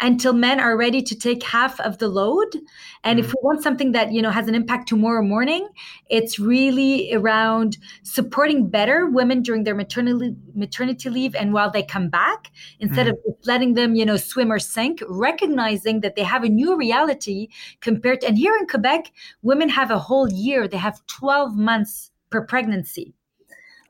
until 0.00 0.32
men 0.32 0.60
are 0.60 0.76
ready 0.76 1.02
to 1.02 1.14
take 1.14 1.42
half 1.42 1.80
of 1.80 1.98
the 1.98 2.08
load. 2.08 2.56
And 3.04 3.18
mm 3.18 3.24
if 3.24 3.28
we 3.28 3.34
want 3.42 3.62
something 3.62 3.92
that, 3.92 4.12
you 4.12 4.22
know, 4.22 4.30
has 4.30 4.48
an 4.48 4.54
impact 4.54 4.88
tomorrow 4.88 5.22
morning, 5.22 5.68
it's 6.08 6.38
really 6.38 7.12
around 7.12 7.78
supporting 8.02 8.68
better 8.68 9.06
women 9.06 9.42
during 9.42 9.64
their 9.64 9.74
maternity 9.74 10.36
maternity 10.54 11.10
leave 11.10 11.34
and 11.34 11.52
while 11.52 11.70
they 11.70 11.82
come 11.82 12.08
back, 12.08 12.50
instead 12.80 13.06
mm 13.06 13.10
of 13.10 13.16
letting 13.44 13.74
them, 13.74 13.94
you 13.94 14.04
know, 14.04 14.16
swim 14.16 14.52
or 14.52 14.58
sink, 14.58 15.02
recognizing 15.08 16.00
that 16.00 16.16
they 16.16 16.22
have 16.22 16.44
a 16.44 16.48
new 16.48 16.76
reality 16.76 17.48
compared 17.80 18.20
to, 18.20 18.28
and 18.28 18.38
here 18.38 18.56
in 18.56 18.66
Quebec, 18.66 19.12
women 19.42 19.68
have 19.68 19.90
a 19.90 19.98
whole 19.98 20.28
year, 20.30 20.68
they 20.68 20.76
have 20.76 21.04
12 21.06 21.56
months 21.56 22.10
per 22.30 22.44
pregnancy. 22.44 23.14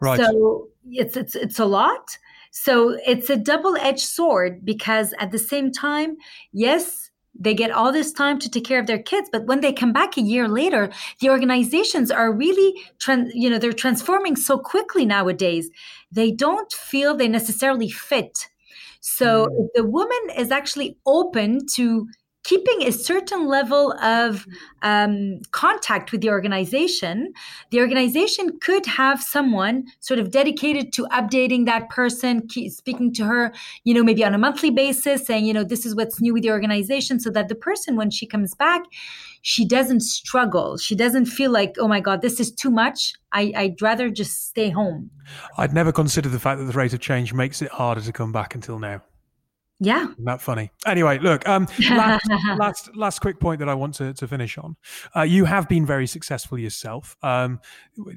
Right. 0.00 0.20
So 0.20 0.68
it's 0.90 1.16
it's 1.16 1.34
it's 1.34 1.58
a 1.58 1.64
lot. 1.64 2.18
So 2.50 2.98
it's 3.06 3.30
a 3.30 3.36
double-edged 3.36 4.00
sword 4.00 4.64
because 4.64 5.14
at 5.18 5.30
the 5.30 5.38
same 5.38 5.70
time, 5.72 6.16
yes, 6.52 7.08
they 7.38 7.54
get 7.54 7.70
all 7.70 7.92
this 7.92 8.12
time 8.12 8.38
to 8.40 8.50
take 8.50 8.64
care 8.64 8.80
of 8.80 8.86
their 8.86 9.02
kids 9.02 9.28
but 9.30 9.46
when 9.46 9.60
they 9.60 9.72
come 9.72 9.92
back 9.92 10.16
a 10.16 10.20
year 10.20 10.48
later 10.48 10.90
the 11.20 11.30
organizations 11.30 12.10
are 12.10 12.32
really 12.32 12.74
trans, 12.98 13.32
you 13.34 13.48
know 13.48 13.58
they're 13.58 13.72
transforming 13.72 14.34
so 14.34 14.58
quickly 14.58 15.06
nowadays 15.06 15.70
they 16.10 16.32
don't 16.32 16.72
feel 16.72 17.14
they 17.14 17.28
necessarily 17.28 17.88
fit 17.88 18.48
so 19.00 19.46
mm. 19.46 19.50
if 19.60 19.70
the 19.74 19.84
woman 19.84 20.18
is 20.36 20.50
actually 20.50 20.98
open 21.06 21.60
to 21.74 22.08
keeping 22.48 22.88
a 22.88 22.90
certain 22.90 23.46
level 23.46 23.92
of 24.02 24.46
um, 24.80 25.38
contact 25.50 26.12
with 26.12 26.22
the 26.22 26.30
organization, 26.30 27.30
the 27.70 27.78
organization 27.78 28.58
could 28.60 28.86
have 28.86 29.22
someone 29.22 29.84
sort 30.00 30.18
of 30.18 30.30
dedicated 30.30 30.90
to 30.90 31.04
updating 31.12 31.66
that 31.66 31.90
person, 31.90 32.48
speaking 32.70 33.12
to 33.12 33.22
her, 33.24 33.52
you 33.84 33.92
know, 33.92 34.02
maybe 34.02 34.24
on 34.24 34.32
a 34.32 34.38
monthly 34.38 34.70
basis, 34.70 35.26
saying, 35.26 35.44
you 35.44 35.52
know, 35.52 35.62
this 35.62 35.84
is 35.84 35.94
what's 35.94 36.22
new 36.22 36.32
with 36.32 36.42
the 36.42 36.50
organization, 36.50 37.20
so 37.20 37.28
that 37.28 37.48
the 37.48 37.54
person, 37.54 37.96
when 37.96 38.10
she 38.10 38.24
comes 38.24 38.54
back, 38.54 38.82
she 39.42 39.66
doesn't 39.66 40.00
struggle. 40.00 40.78
She 40.78 40.96
doesn't 40.96 41.26
feel 41.26 41.50
like, 41.50 41.74
oh 41.78 41.86
my 41.86 42.00
God, 42.00 42.22
this 42.22 42.40
is 42.40 42.50
too 42.50 42.70
much. 42.70 43.12
I, 43.30 43.52
I'd 43.56 43.82
rather 43.82 44.08
just 44.08 44.48
stay 44.48 44.70
home. 44.70 45.10
I'd 45.58 45.74
never 45.74 45.92
considered 45.92 46.32
the 46.32 46.40
fact 46.40 46.60
that 46.60 46.64
the 46.64 46.72
rate 46.72 46.94
of 46.94 47.00
change 47.00 47.34
makes 47.34 47.60
it 47.60 47.70
harder 47.70 48.00
to 48.00 48.12
come 48.12 48.32
back 48.32 48.54
until 48.54 48.78
now. 48.78 49.02
Yeah. 49.80 50.10
Isn't 50.10 50.24
that 50.24 50.40
funny? 50.40 50.72
Anyway, 50.86 51.18
look, 51.20 51.48
um, 51.48 51.68
last, 51.90 52.28
last, 52.58 52.96
last 52.96 53.20
quick 53.20 53.38
point 53.38 53.60
that 53.60 53.68
I 53.68 53.74
want 53.74 53.94
to, 53.94 54.12
to 54.12 54.26
finish 54.26 54.58
on. 54.58 54.74
Uh, 55.14 55.22
you 55.22 55.44
have 55.44 55.68
been 55.68 55.86
very 55.86 56.06
successful 56.06 56.58
yourself. 56.58 57.16
Um, 57.22 57.60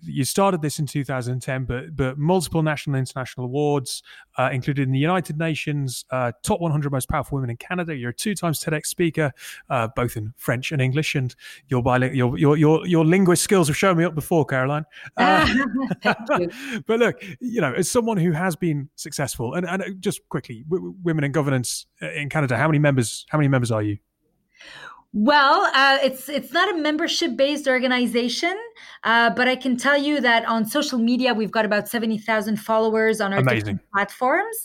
you 0.02 0.26
started 0.26 0.63
this 0.63 0.80
in 0.80 0.88
2010, 0.88 1.65
but, 1.65 1.95
but 1.95 2.17
multiple 2.17 2.63
national 2.63 2.95
and 2.95 3.08
international 3.08 3.45
awards, 3.45 4.02
uh, 4.39 4.50
included 4.52 4.88
in 4.88 4.91
the 4.91 5.00
United 5.00 5.38
Nations, 5.38 6.04
uh, 6.10 6.32
top 6.41 6.62
100 6.62 6.91
most 6.91 7.08
powerful 7.08 7.36
women 7.36 7.52
in 7.52 7.58
Canada. 7.58 7.95
You're 7.95 8.10
a 8.10 8.13
two 8.13 8.34
times 8.34 8.60
TEDx 8.63 8.88
speaker, 8.88 9.32
uh, 9.69 9.88
both 9.95 10.17
in 10.17 10.34
French 10.38 10.71
and 10.71 10.82
English, 10.82 11.13
and 11.13 11.36
your, 11.67 11.84
biling- 11.84 12.15
your, 12.15 12.39
your, 12.39 12.58
your, 12.58 12.88
your 12.88 13.06
linguist 13.06 13.43
skills 13.43 13.67
have 13.67 13.78
shown 13.78 13.97
me 13.97 14.04
up 14.04 14.15
before, 14.15 14.45
Caroline. 14.45 14.86
Uh, 15.17 15.47
but 16.88 17.00
look, 17.00 17.24
you 17.39 17.62
know, 17.62 17.74
as 17.74 17.89
someone 17.91 18.17
who 18.17 18.32
has 18.32 18.56
been 18.56 18.89
successful, 18.95 19.54
and, 19.54 19.67
and 19.67 20.02
just 20.02 20.28
quickly, 20.30 20.63
w- 20.69 20.95
women 21.04 21.24
in 21.24 21.32
governance 21.32 21.51
governance 21.52 21.86
uh, 22.02 22.12
in 22.12 22.30
Canada. 22.30 22.58
How 22.58 22.68
many 22.68 22.80
members? 22.80 23.26
How 23.30 23.38
many 23.38 23.48
members 23.48 23.72
are 23.72 23.84
you? 23.84 23.98
Well, 25.14 25.70
uh, 25.76 25.98
it's 26.02 26.30
it's 26.30 26.54
not 26.54 26.74
a 26.74 26.78
membership 26.78 27.36
based 27.36 27.68
organization, 27.68 28.56
uh, 29.04 29.30
but 29.32 29.50
I 29.50 29.58
can 29.58 29.76
tell 29.76 29.98
you 29.98 30.22
that 30.22 30.46
on 30.48 30.64
social 30.64 31.00
media 31.00 31.34
we've 31.34 31.52
got 31.52 31.66
about 31.66 31.90
seventy 31.90 32.18
thousand 32.18 32.62
followers 32.62 33.20
on 33.20 33.34
our 33.34 33.40
amazing. 33.40 33.60
different 33.60 33.92
platforms, 33.92 34.58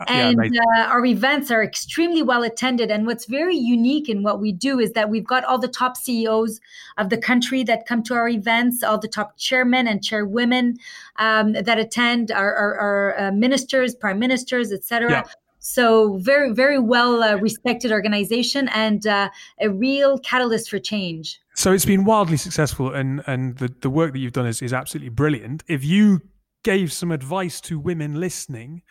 Uh, 0.00 0.04
and 0.08 0.54
yeah, 0.54 0.60
uh, 0.76 0.94
our 0.94 1.04
events 1.04 1.50
are 1.50 1.64
extremely 1.64 2.22
well 2.22 2.44
attended. 2.44 2.92
And 2.92 3.06
what's 3.06 3.26
very 3.26 3.56
unique 3.56 4.08
in 4.08 4.22
what 4.22 4.38
we 4.40 4.52
do 4.52 4.78
is 4.78 4.92
that 4.92 5.10
we've 5.10 5.26
got 5.26 5.42
all 5.44 5.58
the 5.58 5.72
top 5.82 5.96
CEOs 5.96 6.60
of 6.96 7.08
the 7.08 7.18
country 7.18 7.64
that 7.64 7.84
come 7.84 8.04
to 8.04 8.14
our 8.14 8.28
events, 8.28 8.84
all 8.84 9.00
the 9.00 9.08
top 9.08 9.36
chairmen 9.36 9.88
and 9.88 9.98
chairwomen 10.00 10.76
um, 11.16 11.54
that 11.54 11.78
attend, 11.78 12.30
our, 12.30 12.54
our, 12.54 12.72
our 12.78 13.20
uh, 13.20 13.32
ministers, 13.32 13.96
prime 13.96 14.20
ministers, 14.20 14.70
etc. 14.70 15.10
Yeah. 15.10 15.22
So 15.70 16.16
very, 16.16 16.54
very 16.54 16.78
well 16.78 17.22
uh, 17.22 17.36
respected 17.36 17.92
organization 17.92 18.68
and 18.68 19.06
uh, 19.06 19.28
a 19.60 19.68
real 19.68 20.18
catalyst 20.18 20.70
for 20.70 20.78
change. 20.78 21.38
So 21.54 21.72
it's 21.72 21.84
been 21.84 22.04
wildly 22.06 22.38
successful, 22.38 22.94
and 22.94 23.22
and 23.26 23.58
the, 23.58 23.68
the 23.82 23.90
work 23.90 24.12
that 24.12 24.18
you've 24.18 24.32
done 24.32 24.46
is, 24.46 24.62
is 24.62 24.72
absolutely 24.72 25.10
brilliant. 25.10 25.62
If 25.68 25.84
you 25.84 26.22
gave 26.64 26.90
some 26.90 27.12
advice 27.12 27.60
to 27.62 27.78
women 27.78 28.18
listening 28.18 28.82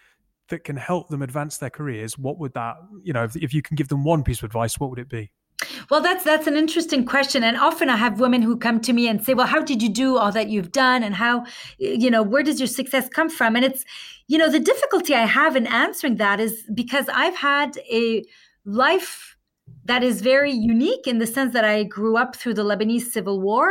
that 0.50 0.64
can 0.64 0.78
help 0.78 1.10
them 1.10 1.24
advance 1.24 1.58
their 1.58 1.72
careers, 1.72 2.16
what 2.16 2.38
would 2.38 2.54
that, 2.54 2.76
you 3.04 3.12
know, 3.12 3.24
if, 3.24 3.36
if 3.36 3.54
you 3.56 3.64
can 3.64 3.76
give 3.76 3.88
them 3.88 4.04
one 4.04 4.24
piece 4.24 4.38
of 4.38 4.44
advice, 4.44 4.80
what 4.80 4.92
would 4.92 5.00
it 5.00 5.10
be? 5.10 5.32
Well, 5.90 6.02
that's 6.02 6.24
that's 6.24 6.48
an 6.48 6.58
interesting 6.58 7.06
question, 7.06 7.44
and 7.44 7.56
often 7.56 7.90
I 7.90 7.96
have 7.96 8.20
women 8.20 8.42
who 8.42 8.58
come 8.58 8.82
to 8.82 8.94
me 8.94 9.08
and 9.08 9.24
say, 9.24 9.34
"Well, 9.34 9.48
how 9.48 9.62
did 9.62 9.82
you 9.82 9.88
do 9.90 10.18
all 10.18 10.32
that 10.34 10.50
you've 10.50 10.72
done, 10.74 11.02
and 11.04 11.16
how, 11.16 11.46
you 11.78 12.10
know, 12.12 12.22
where 12.24 12.44
does 12.44 12.60
your 12.60 12.68
success 12.68 13.08
come 13.08 13.30
from?" 13.30 13.56
And 13.56 13.64
it's, 13.64 13.86
you 14.28 14.38
know, 14.38 14.50
the 14.50 14.60
difficulty 14.60 15.16
I 15.16 15.26
have 15.26 15.56
in 15.56 15.66
answering 15.68 16.18
that 16.18 16.40
is 16.42 16.64
because 16.74 17.06
I've 17.14 17.36
had 17.38 17.78
a 17.90 18.26
life 18.66 19.38
that 19.86 20.04
is 20.04 20.22
very 20.22 20.52
unique 20.52 21.08
in 21.08 21.20
the 21.20 21.28
sense 21.28 21.54
that 21.54 21.64
I 21.64 21.84
grew 21.84 22.18
up 22.18 22.36
through 22.36 22.56
the 22.56 22.66
Lebanese 22.66 23.10
civil 23.12 23.40
war, 23.40 23.70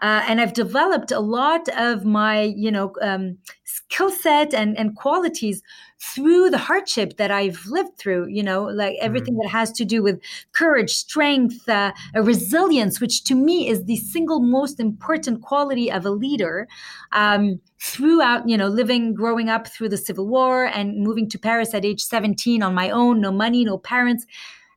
uh, 0.00 0.24
and 0.26 0.40
I've 0.40 0.54
developed 0.54 1.12
a 1.12 1.20
lot 1.20 1.68
of 1.76 2.04
my, 2.06 2.42
you 2.42 2.70
know, 2.70 2.92
um, 3.02 3.36
skill 3.90 4.10
set 4.10 4.54
and 4.54 4.76
and 4.78 4.96
qualities 4.96 5.62
through 6.00 6.48
the 6.50 6.58
hardship 6.58 7.16
that 7.16 7.30
I've 7.30 7.66
lived 7.66 7.96
through. 7.98 8.28
You 8.28 8.42
know, 8.42 8.64
like 8.64 8.96
everything 9.00 9.36
that 9.38 9.48
has 9.48 9.72
to 9.72 9.84
do 9.84 10.02
with 10.02 10.20
courage, 10.52 10.94
strength, 10.94 11.68
uh, 11.68 11.92
a 12.14 12.22
resilience, 12.22 13.00
which 13.00 13.24
to 13.24 13.34
me 13.34 13.68
is 13.68 13.84
the 13.84 13.96
single 13.96 14.40
most 14.40 14.80
important 14.80 15.42
quality 15.42 15.90
of 15.90 16.04
a 16.04 16.10
leader. 16.10 16.68
Um, 17.12 17.60
throughout, 17.80 18.48
you 18.48 18.56
know, 18.56 18.66
living, 18.66 19.14
growing 19.14 19.48
up 19.48 19.68
through 19.68 19.88
the 19.88 19.96
civil 19.96 20.26
war, 20.26 20.64
and 20.66 20.98
moving 20.98 21.28
to 21.28 21.38
Paris 21.38 21.74
at 21.74 21.84
age 21.84 22.02
seventeen 22.02 22.62
on 22.62 22.74
my 22.74 22.90
own, 22.90 23.20
no 23.20 23.32
money, 23.32 23.64
no 23.64 23.78
parents 23.78 24.26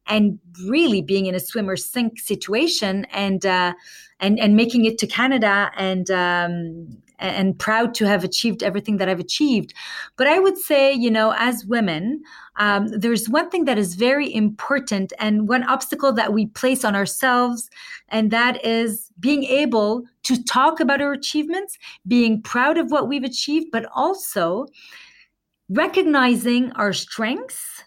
and 0.07 0.39
really 0.67 1.01
being 1.01 1.27
in 1.27 1.35
a 1.35 1.39
swim 1.39 1.69
or 1.69 1.77
sink 1.77 2.19
situation 2.19 3.05
and 3.11 3.45
uh, 3.45 3.73
and 4.19 4.39
and 4.39 4.55
making 4.55 4.85
it 4.85 4.97
to 4.97 5.07
Canada 5.07 5.71
and 5.77 6.09
um, 6.09 6.87
and 7.21 7.57
proud 7.57 7.93
to 7.95 8.05
have 8.05 8.23
achieved 8.23 8.63
everything 8.63 8.97
that 8.97 9.07
I've 9.07 9.19
achieved. 9.19 9.73
But 10.17 10.27
I 10.27 10.39
would 10.39 10.57
say, 10.57 10.91
you 10.91 11.09
know, 11.09 11.33
as 11.37 11.65
women, 11.65 12.21
um, 12.57 12.87
there's 12.87 13.29
one 13.29 13.49
thing 13.49 13.65
that 13.65 13.77
is 13.77 13.95
very 13.95 14.33
important 14.33 15.13
and 15.19 15.47
one 15.47 15.63
obstacle 15.63 16.11
that 16.13 16.33
we 16.33 16.47
place 16.47 16.83
on 16.83 16.95
ourselves, 16.95 17.69
and 18.09 18.31
that 18.31 18.63
is 18.65 19.09
being 19.19 19.43
able 19.43 20.03
to 20.23 20.43
talk 20.43 20.79
about 20.79 21.01
our 21.01 21.13
achievements, 21.13 21.77
being 22.07 22.41
proud 22.41 22.77
of 22.77 22.91
what 22.91 23.07
we've 23.07 23.23
achieved, 23.23 23.67
but 23.71 23.85
also 23.95 24.65
recognizing 25.69 26.71
our 26.73 26.91
strengths 26.91 27.83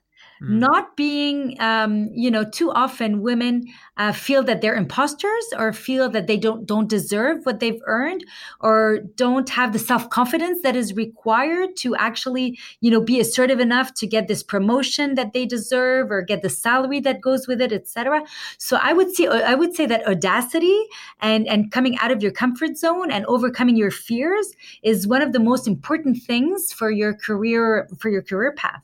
not 0.48 0.96
being 0.96 1.56
um, 1.60 2.10
you 2.12 2.30
know 2.30 2.44
too 2.44 2.70
often 2.70 3.22
women 3.22 3.64
uh, 3.96 4.12
feel 4.12 4.42
that 4.42 4.60
they're 4.60 4.74
imposters 4.74 5.44
or 5.56 5.72
feel 5.72 6.08
that 6.10 6.26
they 6.26 6.36
don't 6.36 6.66
don't 6.66 6.88
deserve 6.88 7.44
what 7.44 7.60
they've 7.60 7.80
earned 7.86 8.24
or 8.60 8.98
don't 9.16 9.48
have 9.48 9.72
the 9.72 9.78
self-confidence 9.78 10.62
that 10.62 10.76
is 10.76 10.94
required 10.94 11.76
to 11.76 11.94
actually 11.96 12.58
you 12.80 12.90
know 12.90 13.00
be 13.00 13.20
assertive 13.20 13.60
enough 13.60 13.94
to 13.94 14.06
get 14.06 14.28
this 14.28 14.42
promotion 14.42 15.14
that 15.14 15.32
they 15.32 15.46
deserve 15.46 16.10
or 16.10 16.22
get 16.22 16.42
the 16.42 16.50
salary 16.50 17.00
that 17.00 17.20
goes 17.20 17.46
with 17.46 17.60
it 17.60 17.72
etc 17.72 18.22
so 18.58 18.78
i 18.82 18.92
would 18.92 19.14
say 19.14 19.26
i 19.26 19.54
would 19.54 19.74
say 19.74 19.86
that 19.86 20.06
audacity 20.06 20.78
and 21.20 21.46
and 21.48 21.70
coming 21.70 21.96
out 21.98 22.10
of 22.10 22.22
your 22.22 22.32
comfort 22.32 22.76
zone 22.76 23.10
and 23.10 23.24
overcoming 23.26 23.76
your 23.76 23.90
fears 23.90 24.52
is 24.82 25.06
one 25.06 25.22
of 25.22 25.32
the 25.32 25.40
most 25.40 25.66
important 25.66 26.22
things 26.22 26.72
for 26.72 26.90
your 26.90 27.14
career 27.14 27.88
for 27.98 28.10
your 28.10 28.22
career 28.22 28.52
path 28.52 28.82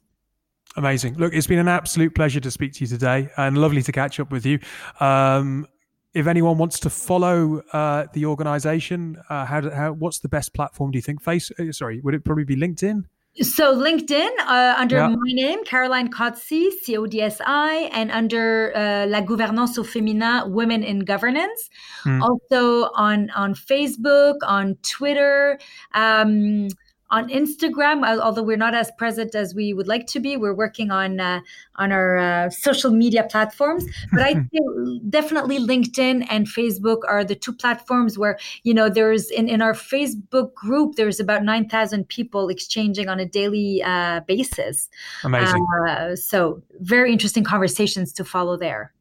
Amazing. 0.76 1.16
Look, 1.16 1.34
it's 1.34 1.48
been 1.48 1.58
an 1.58 1.68
absolute 1.68 2.14
pleasure 2.14 2.40
to 2.40 2.50
speak 2.50 2.74
to 2.74 2.80
you 2.80 2.86
today 2.86 3.28
and 3.36 3.58
lovely 3.58 3.82
to 3.82 3.92
catch 3.92 4.20
up 4.20 4.30
with 4.30 4.46
you. 4.46 4.60
Um, 5.00 5.66
if 6.14 6.26
anyone 6.26 6.58
wants 6.58 6.78
to 6.80 6.90
follow 6.90 7.62
uh, 7.72 8.06
the 8.12 8.26
organization, 8.26 9.16
uh, 9.28 9.44
how, 9.46 9.68
how, 9.70 9.92
what's 9.92 10.20
the 10.20 10.28
best 10.28 10.54
platform 10.54 10.90
do 10.92 10.98
you 10.98 11.02
think? 11.02 11.22
Face, 11.22 11.50
uh, 11.58 11.72
sorry, 11.72 12.00
would 12.02 12.14
it 12.14 12.24
probably 12.24 12.44
be 12.44 12.56
LinkedIn? 12.56 13.04
So 13.42 13.76
LinkedIn 13.76 14.28
uh, 14.40 14.74
under 14.76 14.96
Yeah. 14.96 15.08
my 15.08 15.32
name, 15.32 15.64
Caroline 15.64 16.10
Codsi, 16.10 16.70
C 16.82 16.96
O 16.96 17.06
D 17.06 17.22
S 17.22 17.40
I, 17.46 17.88
and 17.92 18.10
under 18.10 18.72
uh, 18.76 19.06
La 19.06 19.20
Gouvernance 19.20 19.78
au 19.78 19.84
Féminin, 19.84 20.50
Women 20.50 20.82
in 20.82 21.00
Governance. 21.00 21.70
Hmm. 22.02 22.20
Also 22.22 22.90
on 22.96 23.30
on 23.36 23.54
Facebook, 23.54 24.34
on 24.42 24.76
Twitter. 24.82 25.58
Um, 25.94 26.68
on 27.10 27.28
Instagram, 27.28 28.06
although 28.20 28.42
we're 28.42 28.56
not 28.56 28.74
as 28.74 28.90
present 28.96 29.34
as 29.34 29.54
we 29.54 29.74
would 29.74 29.88
like 29.88 30.06
to 30.06 30.20
be, 30.20 30.36
we're 30.36 30.54
working 30.54 30.90
on 30.90 31.18
uh, 31.20 31.40
on 31.76 31.92
our 31.92 32.18
uh, 32.18 32.50
social 32.50 32.90
media 32.90 33.24
platforms. 33.24 33.84
But 34.12 34.22
I 34.22 34.34
think 34.34 35.10
definitely 35.10 35.58
LinkedIn 35.58 36.26
and 36.30 36.46
Facebook 36.46 36.98
are 37.08 37.24
the 37.24 37.34
two 37.34 37.52
platforms 37.52 38.18
where 38.18 38.38
you 38.62 38.74
know 38.74 38.88
there's 38.88 39.30
in, 39.30 39.48
in 39.48 39.62
our 39.62 39.72
Facebook 39.72 40.54
group 40.54 40.96
there's 40.96 41.20
about 41.20 41.44
nine 41.44 41.68
thousand 41.68 42.08
people 42.08 42.48
exchanging 42.48 43.08
on 43.08 43.20
a 43.20 43.26
daily 43.26 43.82
uh, 43.82 44.20
basis. 44.26 44.88
Amazing. 45.24 45.66
Uh, 45.88 46.16
so 46.16 46.62
very 46.80 47.12
interesting 47.12 47.44
conversations 47.44 48.12
to 48.12 48.24
follow 48.24 48.56
there. 48.56 48.92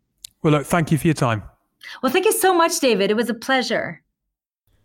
well, 0.41 0.53
look, 0.53 0.65
thank 0.65 0.91
you 0.91 0.97
for 0.97 1.07
your 1.07 1.13
time. 1.13 1.43
Well, 2.01 2.11
thank 2.11 2.25
you 2.25 2.33
so 2.33 2.53
much, 2.53 2.79
David. 2.79 3.11
It 3.11 3.15
was 3.15 3.29
a 3.29 3.33
pleasure. 3.33 4.01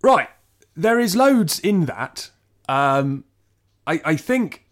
Right. 0.03 0.29
There 0.77 0.99
is 0.99 1.15
loads 1.15 1.61
in 1.61 1.87
that. 1.87 2.31
Um, 2.69 3.25
I, 3.87 4.01
I 4.05 4.17
think, 4.17 4.65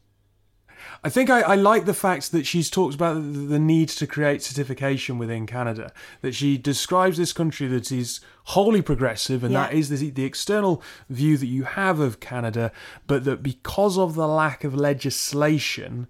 I 1.04 1.08
think 1.10 1.30
I, 1.30 1.40
I 1.42 1.54
like 1.56 1.84
the 1.84 1.94
fact 1.94 2.32
that 2.32 2.46
she's 2.46 2.70
talked 2.70 2.94
about 2.94 3.14
the, 3.14 3.20
the 3.20 3.58
need 3.58 3.88
to 3.90 4.06
create 4.06 4.42
certification 4.42 5.18
within 5.18 5.46
Canada. 5.46 5.92
That 6.22 6.34
she 6.34 6.56
describes 6.58 7.18
this 7.18 7.32
country 7.32 7.66
that 7.68 7.92
is 7.92 8.20
wholly 8.44 8.82
progressive, 8.82 9.44
and 9.44 9.52
Yeah. 9.52 9.66
that 9.66 9.74
is 9.74 9.88
the, 9.88 10.10
the 10.10 10.24
external 10.24 10.82
view 11.10 11.36
that 11.36 11.46
you 11.46 11.64
have 11.64 12.00
of 12.00 12.20
Canada. 12.20 12.72
But 13.06 13.24
that 13.24 13.42
because 13.42 13.98
of 13.98 14.14
the 14.14 14.28
lack 14.28 14.64
of 14.64 14.74
legislation, 14.74 16.06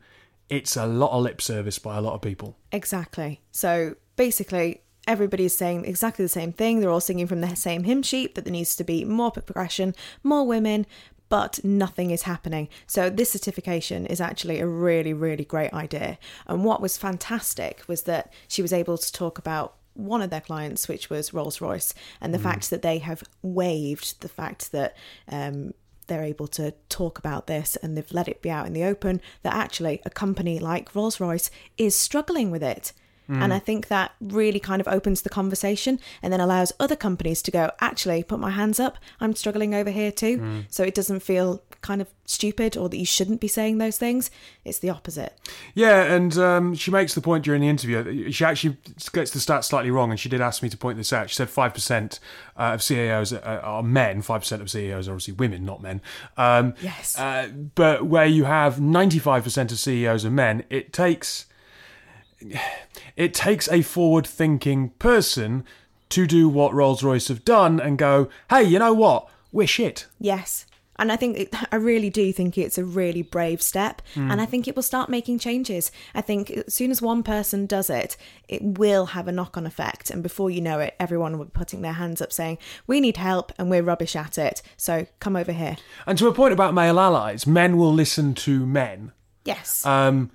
it's 0.49 0.77
a 0.77 0.87
lot 0.87 1.11
of 1.13 1.23
lip 1.23 1.41
service 1.41 1.79
by 1.79 1.97
a 1.97 2.01
lot 2.01 2.15
of 2.15 2.23
people. 2.23 2.57
Exactly. 2.71 3.41
So 3.51 3.97
basically, 4.17 4.83
everybody's 5.09 5.57
saying 5.57 5.85
exactly 5.85 6.25
the 6.25 6.29
same 6.29 6.53
thing. 6.53 6.81
They're 6.81 6.91
all 6.91 7.01
singing 7.01 7.27
from 7.27 7.41
the 7.41 7.57
same 7.57 7.85
hymn 7.85 8.03
sheet 8.03 8.35
that 8.35 8.45
there 8.45 8.53
needs 8.53 8.77
to 8.77 8.85
be 8.85 9.05
more 9.05 9.31
progression, 9.31 9.95
more 10.23 10.47
women, 10.47 10.87
but 11.33 11.65
nothing 11.65 12.11
is 12.11 12.25
happening. 12.25 12.69
So 12.87 13.09
this 13.09 13.31
certification 13.31 14.05
is 14.05 14.21
actually 14.21 14.61
a 14.61 14.67
really, 14.67 15.15
really 15.15 15.47
great 15.47 15.73
idea. 15.73 16.19
And 16.47 16.63
what 16.63 16.83
was 16.83 16.99
fantastic 16.99 17.83
was 17.89 18.03
that 18.03 18.31
she 18.49 18.61
was 18.61 18.71
able 18.71 18.99
to 18.99 19.11
talk 19.11 19.39
about 19.39 19.77
one 19.95 20.21
of 20.21 20.29
their 20.29 20.43
clients, 20.43 20.89
which 20.89 21.09
was 21.09 21.33
Rolls 21.33 21.59
Royce, 21.59 21.95
and 22.21 22.35
the 22.35 22.39
fact 22.39 22.69
that 22.69 22.83
they 22.83 22.99
have 22.99 23.23
waived 23.41 24.21
the 24.21 24.29
fact 24.29 24.73
that 24.73 24.95
um, 25.27 25.73
they're 26.07 26.23
able 26.23 26.49
to 26.49 26.75
talk 26.91 27.19
about 27.19 27.47
this 27.47 27.77
and 27.77 27.97
they've 27.97 28.13
let 28.13 28.29
it 28.29 28.43
be 28.43 28.51
out 28.51 28.67
in 28.67 28.75
the 28.75 28.85
open 28.85 29.19
that 29.43 29.55
actually 29.55 30.03
a 30.05 30.11
company 30.11 30.59
like 30.59 30.95
Rolls 30.95 31.19
Royce 31.19 31.51
is 31.79 31.97
struggling 31.99 32.51
with 32.51 32.63
it. 32.63 32.93
And 33.29 33.55
I 33.55 33.59
think 33.59 33.89
that 33.89 34.13
really 34.21 34.61
kind 34.61 34.81
of 34.81 34.89
opens 34.89 35.23
the 35.23 35.31
conversation 35.31 35.99
and 36.23 36.33
then 36.33 36.41
allows 36.41 36.71
other 36.79 36.97
companies 36.97 37.41
to 37.43 37.51
go, 37.51 37.71
actually, 37.81 38.23
put 38.23 38.39
my 38.39 38.51
hands 38.51 38.79
up. 38.79 38.99
I'm 39.21 39.35
struggling 39.35 39.75
over 39.75 39.91
here 39.91 40.13
too. 40.13 40.65
So 40.69 40.85
it 40.85 40.95
doesn't 40.95 41.21
feel 41.21 41.63
kind 41.81 42.01
of 42.01 42.09
stupid 42.27 42.77
or 42.77 42.89
that 42.89 42.97
you 42.97 43.05
shouldn't 43.05 43.41
be 43.41 43.49
saying 43.49 43.79
those 43.79 43.99
things. 43.99 44.31
It's 44.65 44.79
the 44.79 44.91
opposite. 44.91 45.37
Yeah, 45.75 46.03
and 46.15 46.37
um, 46.39 46.75
she 46.75 46.91
makes 46.91 47.15
the 47.15 47.21
point 47.21 47.45
during 47.45 47.61
the 47.63 47.69
interview. 47.69 48.31
She 48.31 48.45
actually 48.45 48.77
gets 49.13 49.31
the 49.31 49.39
stats 49.39 49.65
slightly 49.65 49.91
wrong, 49.91 50.11
and 50.11 50.21
she 50.21 50.29
did 50.29 50.41
ask 50.41 50.63
me 50.63 50.69
to 50.69 50.77
point 50.77 50.97
this 50.99 51.13
out. 51.13 51.31
She 51.31 51.35
said 51.37 51.51
five 51.51 51.75
percent 51.75 52.21
uh, 52.57 52.75
of 52.75 52.83
CEOs 52.83 53.33
are, 53.33 53.61
are 53.61 53.83
men. 53.83 54.23
Five 54.23 54.43
percent 54.43 54.63
of 54.63 54.71
CEOs 54.71 55.09
are 55.09 55.13
obviously 55.13 55.35
women, 55.35 55.65
not 55.65 55.83
men. 55.83 56.01
Um, 56.37 56.75
Yes. 56.81 57.19
Uh, 57.19 57.49
but 57.75 58.07
where 58.07 58.27
you 58.27 58.45
have 58.45 58.81
ninety-five 58.81 59.43
percent 59.43 59.73
of 59.73 59.79
CEOs 59.79 60.25
are 60.25 60.31
men, 60.31 60.65
it 60.71 60.93
takes 60.93 61.47
it 63.17 63.35
takes 63.35 63.69
a 63.69 63.83
forward-thinking 63.83 64.91
person 64.99 65.65
to 66.11 66.27
do 66.27 66.49
what 66.49 66.75
Rolls-Royce 66.75 67.29
have 67.29 67.45
done 67.45 67.81
and 67.81 67.99
go, 67.99 68.29
"Hey, 68.51 68.65
you 68.65 68.79
know 68.79 68.93
what? 68.93 69.29
We're 69.51 69.67
shit." 69.67 70.07
Yes. 70.19 70.67
And 70.97 71.11
I 71.11 71.17
think 71.17 71.39
it, 71.39 71.55
I 71.73 71.77
really 71.77 72.11
do 72.11 72.33
think 72.33 72.59
it's 72.59 72.77
a 72.77 72.85
really 72.85 73.23
brave 73.23 73.63
step, 73.63 74.03
and 74.15 74.41
I 74.41 74.45
think 74.45 74.69
it 74.69 74.77
will 74.77 74.83
start 74.83 75.09
making 75.09 75.39
changes. 75.39 75.91
I 76.15 76.21
think 76.21 76.51
as 76.51 76.75
soon 76.75 76.91
as 76.91 77.01
one 77.01 77.23
person 77.23 77.65
does 77.67 77.89
it, 77.89 78.17
it 78.47 78.63
will 78.63 79.07
have 79.07 79.27
a 79.27 79.33
knock-on 79.33 79.67
effect, 79.67 80.11
and 80.11 80.23
before 80.23 80.51
you 80.51 80.61
know 80.61 80.79
it, 80.81 80.95
everyone 81.01 81.39
will 81.39 81.47
be 81.47 81.51
putting 81.51 81.81
their 81.81 81.95
hands 81.95 82.21
up, 82.21 82.31
saying, 82.31 82.59
"We 82.87 83.01
need 83.01 83.17
help, 83.17 83.53
and 83.59 83.71
we're 83.71 83.83
rubbish 83.83 84.15
at 84.15 84.37
it. 84.37 84.61
So 84.77 85.07
come 85.19 85.35
over 85.35 85.53
here." 85.53 85.79
And 86.07 86.19
to 86.19 86.29
a 86.29 86.33
point 86.33 86.53
about 86.53 86.75
male 86.75 87.01
allies, 87.01 87.47
men 87.47 87.79
will 87.79 87.93
listen 87.93 88.35
to 88.35 88.67
men. 88.67 89.13
Yes. 89.45 89.85
Um, 89.87 90.31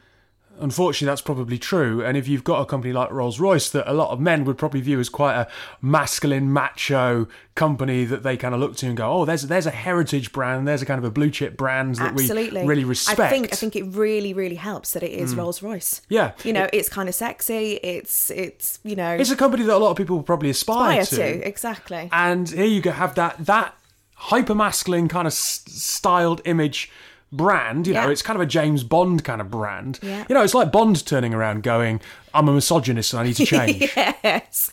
unfortunately, 0.59 1.11
that's 1.11 1.21
probably 1.21 1.57
true. 1.57 2.03
And 2.03 2.17
if 2.17 2.27
you've 2.27 2.43
got 2.43 2.61
a 2.61 2.65
company 2.65 2.93
like 2.93 3.11
Rolls 3.11 3.39
Royce 3.39 3.69
that 3.71 3.89
a 3.89 3.93
lot 3.93 4.11
of 4.11 4.19
men 4.19 4.45
would 4.45 4.57
probably 4.57 4.81
view 4.81 4.99
as 4.99 5.09
quite 5.09 5.35
a 5.35 5.47
masculine, 5.81 6.51
macho 6.51 7.27
company 7.55 8.05
that 8.05 8.23
they 8.23 8.37
kind 8.37 8.53
of 8.53 8.61
look 8.61 8.75
to 8.77 8.87
and 8.87 8.95
go, 8.95 9.11
"Oh, 9.11 9.25
there's 9.25 9.43
there's 9.43 9.65
a 9.65 9.71
heritage 9.71 10.31
brand, 10.31 10.67
there's 10.67 10.81
a 10.81 10.85
kind 10.85 10.97
of 10.97 11.03
a 11.03 11.11
blue 11.11 11.29
chip 11.29 11.57
brand 11.57 11.95
that 11.95 12.13
Absolutely. 12.13 12.61
we 12.61 12.67
really 12.67 12.83
respect." 12.83 13.19
I 13.19 13.29
think 13.29 13.53
I 13.53 13.55
think 13.55 13.75
it 13.75 13.83
really 13.83 14.33
really 14.33 14.55
helps 14.55 14.93
that 14.93 15.03
it 15.03 15.11
is 15.11 15.33
mm. 15.33 15.39
Rolls 15.39 15.61
Royce. 15.61 16.01
Yeah. 16.09 16.31
You 16.43 16.53
know, 16.53 16.67
it's 16.73 16.89
kind 16.89 17.09
of 17.09 17.15
sexy. 17.15 17.79
It's 17.83 18.29
it's 18.31 18.79
you 18.83 18.95
know 18.95 19.15
it's 19.15 19.31
a 19.31 19.35
company 19.35 19.63
that 19.63 19.75
a 19.75 19.79
lot 19.79 19.91
of 19.91 19.97
people 19.97 20.17
will 20.17 20.23
probably 20.23 20.49
aspire, 20.49 21.01
aspire 21.01 21.39
to 21.39 21.47
exactly. 21.47 22.09
and 22.11 22.49
here 22.49 22.65
you 22.65 22.81
go 22.81 22.91
have 22.91 23.15
that 23.15 23.45
that 23.45 23.75
hyper 24.17 24.55
masculine 24.55 25.07
kind 25.07 25.27
of 25.27 25.33
s- 25.33 25.63
styled 25.67 26.41
image 26.45 26.91
brand 27.31 27.87
you 27.87 27.93
know 27.93 28.09
it's 28.09 28.21
kind 28.21 28.35
of 28.37 28.41
a 28.41 28.45
james 28.45 28.83
bond 28.83 29.23
kind 29.23 29.41
of 29.41 29.51
brand 29.51 29.99
Yeah. 30.01 30.25
you 30.29 30.33
know 30.35 30.43
it's 30.43 30.53
like 30.53 30.71
bond 30.71 31.05
turning 31.05 31.33
around 31.33 31.61
going 31.63 31.99
i'm 32.33 32.47
a 32.47 32.53
misogynist 32.53 33.13
and 33.13 33.19
i 33.19 33.23
need 33.25 33.35
to 33.35 33.45
change 33.55 33.81
yes. 33.97 34.71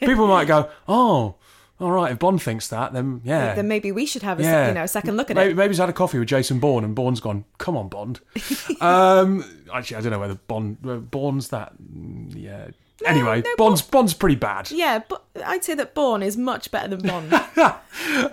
people 0.00 0.26
might 0.26 0.46
go 0.46 0.70
oh 0.88 1.34
all 1.80 1.90
right 1.90 2.12
if 2.12 2.18
bond 2.18 2.40
thinks 2.40 2.68
that 2.68 2.92
then 2.94 3.20
yeah 3.24 3.54
then 3.54 3.68
maybe 3.68 3.92
we 3.92 4.06
should 4.06 4.22
have 4.22 4.40
a 4.40 4.42
yeah. 4.42 4.68
you 4.68 4.74
know 4.74 4.84
a 4.84 4.88
second 4.88 5.16
look 5.18 5.30
at 5.30 5.36
maybe, 5.36 5.50
it. 5.50 5.56
maybe 5.56 5.68
he's 5.70 5.78
had 5.78 5.88
a 5.90 5.92
coffee 5.92 6.18
with 6.18 6.28
Jason 6.28 6.60
Bourne, 6.60 6.84
and 6.84 6.94
Bourne's 6.94 7.18
gone. 7.20 7.44
Come 7.58 7.76
on, 7.76 7.88
Bond. 7.88 8.20
um, 8.80 9.44
actually, 9.74 9.96
I 9.96 10.00
don't 10.00 10.12
know 10.12 10.20
whether 10.20 10.36
Bond 10.36 10.78
uh, 10.86 10.96
Bourne's 10.96 11.48
that. 11.48 11.72
mm, 11.82 12.32
Yeah. 12.36 12.68
Anyway, 13.06 13.42
no, 13.42 13.50
Bond's 13.56 13.82
Bond's 13.82 14.14
pretty 14.14 14.36
bad. 14.36 14.70
Yeah, 14.70 15.00
but 15.08 15.24
I'd 15.44 15.64
say 15.64 15.74
that 15.74 15.94
Bourne 15.94 16.22
is 16.22 16.36
much 16.36 16.70
better 16.70 16.96
than 16.96 17.06
Bond. 17.06 17.32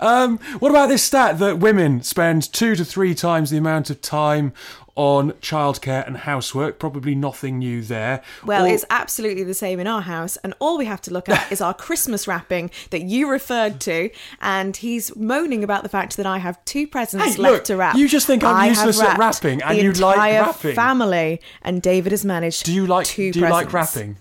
Um, 0.00 0.38
what 0.58 0.70
about 0.70 0.88
this 0.88 1.02
stat 1.02 1.38
that 1.38 1.58
women 1.58 2.02
spend 2.02 2.50
two 2.52 2.74
to 2.76 2.84
three 2.84 3.14
times 3.14 3.50
the 3.50 3.58
amount 3.58 3.90
of 3.90 4.00
time 4.00 4.52
on 4.96 5.32
childcare 5.32 6.06
and 6.06 6.16
housework? 6.18 6.78
Probably 6.78 7.14
nothing 7.14 7.58
new 7.58 7.82
there. 7.82 8.22
Well, 8.44 8.64
Or- 8.64 8.68
it's 8.68 8.84
absolutely 8.90 9.44
the 9.44 9.54
same 9.54 9.78
in 9.78 9.86
our 9.86 10.00
house, 10.02 10.36
and 10.38 10.54
all 10.60 10.78
we 10.78 10.86
have 10.86 11.02
to 11.02 11.12
look 11.12 11.28
at 11.28 11.52
is 11.52 11.60
our 11.60 11.74
Christmas 11.74 12.26
wrapping 12.26 12.70
that 12.90 13.02
you 13.02 13.30
referred 13.30 13.80
to. 13.82 14.10
And 14.40 14.76
he's 14.76 15.14
moaning 15.14 15.62
about 15.62 15.82
the 15.82 15.88
fact 15.90 16.16
that 16.16 16.26
I 16.26 16.38
have 16.38 16.62
two 16.64 16.86
presents 16.86 17.36
Hey, 17.36 17.42
left 17.42 17.52
look, 17.54 17.64
to 17.64 17.76
wrap. 17.76 17.96
you 17.96 18.08
just 18.08 18.26
think 18.26 18.42
I'm 18.42 18.56
I 18.56 18.68
useless 18.68 19.00
at 19.00 19.18
wrapping, 19.18 19.62
and 19.62 19.76
you 19.78 19.92
like 19.92 20.16
wrapping. 20.16 20.74
Family, 20.74 21.40
and 21.62 21.82
David 21.82 22.12
has 22.12 22.24
managed. 22.24 22.64
do 22.64 22.72
you 22.72 22.86
like 22.86 23.06
two 23.06 23.30
do 23.32 23.40
you 23.40 23.48
like 23.48 23.68
presents. 23.68 24.20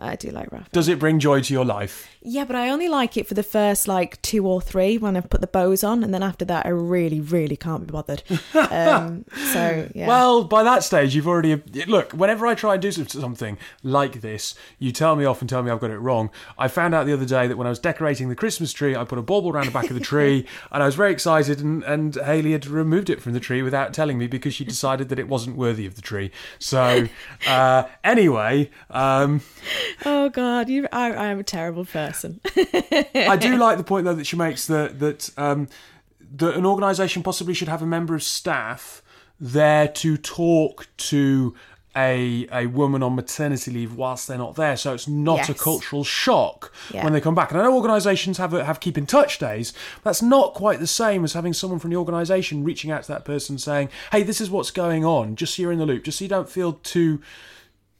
I 0.00 0.16
do 0.16 0.30
like 0.30 0.50
wrapping. 0.50 0.68
Does 0.72 0.88
it 0.88 0.98
bring 0.98 1.18
joy 1.18 1.42
to 1.42 1.52
your 1.52 1.64
life? 1.64 2.08
Yeah, 2.22 2.44
but 2.44 2.54
I 2.54 2.68
only 2.68 2.88
like 2.88 3.16
it 3.16 3.26
for 3.26 3.32
the 3.32 3.42
first 3.42 3.88
like 3.88 4.20
two 4.20 4.46
or 4.46 4.60
three 4.60 4.98
when 4.98 5.16
I've 5.16 5.30
put 5.30 5.40
the 5.40 5.46
bows 5.46 5.82
on, 5.82 6.04
and 6.04 6.12
then 6.12 6.22
after 6.22 6.44
that, 6.44 6.66
I 6.66 6.68
really, 6.68 7.18
really 7.18 7.56
can't 7.56 7.86
be 7.86 7.92
bothered. 7.92 8.22
Um, 8.70 9.24
so 9.52 9.88
yeah. 9.94 10.06
Well, 10.06 10.44
by 10.44 10.62
that 10.62 10.84
stage, 10.84 11.14
you've 11.14 11.26
already 11.26 11.62
look. 11.86 12.12
Whenever 12.12 12.46
I 12.46 12.54
try 12.54 12.74
and 12.74 12.82
do 12.82 12.92
something 12.92 13.58
like 13.82 14.20
this, 14.20 14.54
you 14.78 14.92
tell 14.92 15.16
me 15.16 15.24
off 15.24 15.40
and 15.40 15.48
tell 15.48 15.62
me 15.62 15.70
I've 15.70 15.80
got 15.80 15.90
it 15.90 15.98
wrong. 15.98 16.30
I 16.58 16.68
found 16.68 16.94
out 16.94 17.06
the 17.06 17.12
other 17.12 17.24
day 17.24 17.46
that 17.46 17.56
when 17.56 17.66
I 17.66 17.70
was 17.70 17.78
decorating 17.78 18.28
the 18.28 18.34
Christmas 18.36 18.72
tree, 18.72 18.94
I 18.94 19.04
put 19.04 19.18
a 19.18 19.22
bauble 19.22 19.50
around 19.50 19.66
the 19.66 19.72
back 19.72 19.88
of 19.88 19.94
the 19.94 20.00
tree, 20.00 20.46
and 20.72 20.82
I 20.82 20.86
was 20.86 20.94
very 20.94 21.12
excited. 21.12 21.60
And, 21.60 21.82
and 21.84 22.14
Haley 22.14 22.52
had 22.52 22.66
removed 22.66 23.10
it 23.10 23.20
from 23.20 23.32
the 23.32 23.40
tree 23.40 23.62
without 23.62 23.92
telling 23.94 24.18
me 24.18 24.26
because 24.26 24.54
she 24.54 24.64
decided 24.64 25.08
that 25.08 25.18
it 25.18 25.28
wasn't 25.28 25.56
worthy 25.56 25.86
of 25.86 25.96
the 25.96 26.02
tree. 26.02 26.30
So 26.58 27.08
uh, 27.46 27.84
anyway, 28.04 28.70
um, 28.90 29.40
oh 30.04 30.28
God, 30.28 30.68
you, 30.68 30.86
I, 30.92 31.12
I 31.12 31.26
am 31.26 31.38
a 31.38 31.44
terrible 31.44 31.84
person. 31.84 32.09
I 33.14 33.36
do 33.36 33.56
like 33.58 33.78
the 33.78 33.84
point 33.84 34.04
though 34.04 34.14
that 34.14 34.26
she 34.26 34.36
makes 34.36 34.66
that 34.66 34.98
that 35.00 35.30
um, 35.36 35.68
that 36.36 36.54
an 36.56 36.66
organisation 36.66 37.22
possibly 37.22 37.54
should 37.54 37.68
have 37.68 37.82
a 37.82 37.86
member 37.86 38.14
of 38.14 38.22
staff 38.22 39.02
there 39.38 39.88
to 39.88 40.16
talk 40.16 40.86
to 40.96 41.54
a 41.96 42.46
a 42.52 42.66
woman 42.66 43.02
on 43.02 43.16
maternity 43.16 43.70
leave 43.72 43.96
whilst 43.96 44.28
they're 44.28 44.38
not 44.38 44.54
there, 44.54 44.76
so 44.76 44.94
it's 44.94 45.08
not 45.08 45.48
a 45.48 45.54
cultural 45.54 46.04
shock 46.04 46.72
Yeah. 46.94 47.02
when 47.02 47.12
they 47.12 47.20
come 47.20 47.34
back. 47.34 47.50
And 47.50 47.60
I 47.60 47.64
know 47.64 47.74
organisations 47.74 48.38
have 48.38 48.54
a, 48.54 48.64
have 48.64 48.78
keep 48.78 48.96
in 48.96 49.06
touch 49.06 49.40
days. 49.40 49.72
But 49.96 50.10
that's 50.10 50.22
not 50.22 50.54
quite 50.54 50.78
the 50.78 50.86
same 50.86 51.24
as 51.24 51.32
having 51.32 51.52
someone 51.52 51.80
from 51.80 51.90
the 51.90 51.96
organisation 51.96 52.62
reaching 52.62 52.92
out 52.92 53.02
to 53.02 53.08
that 53.08 53.24
person 53.24 53.58
saying, 53.58 53.88
"Hey, 54.12 54.22
this 54.22 54.40
is 54.40 54.50
what's 54.50 54.70
going 54.70 55.04
on," 55.04 55.34
just 55.34 55.56
so 55.56 55.62
you're 55.62 55.72
in 55.72 55.80
the 55.80 55.86
loop, 55.86 56.04
just 56.04 56.18
so 56.18 56.24
you 56.24 56.28
don't 56.28 56.48
feel 56.48 56.74
too 56.74 57.20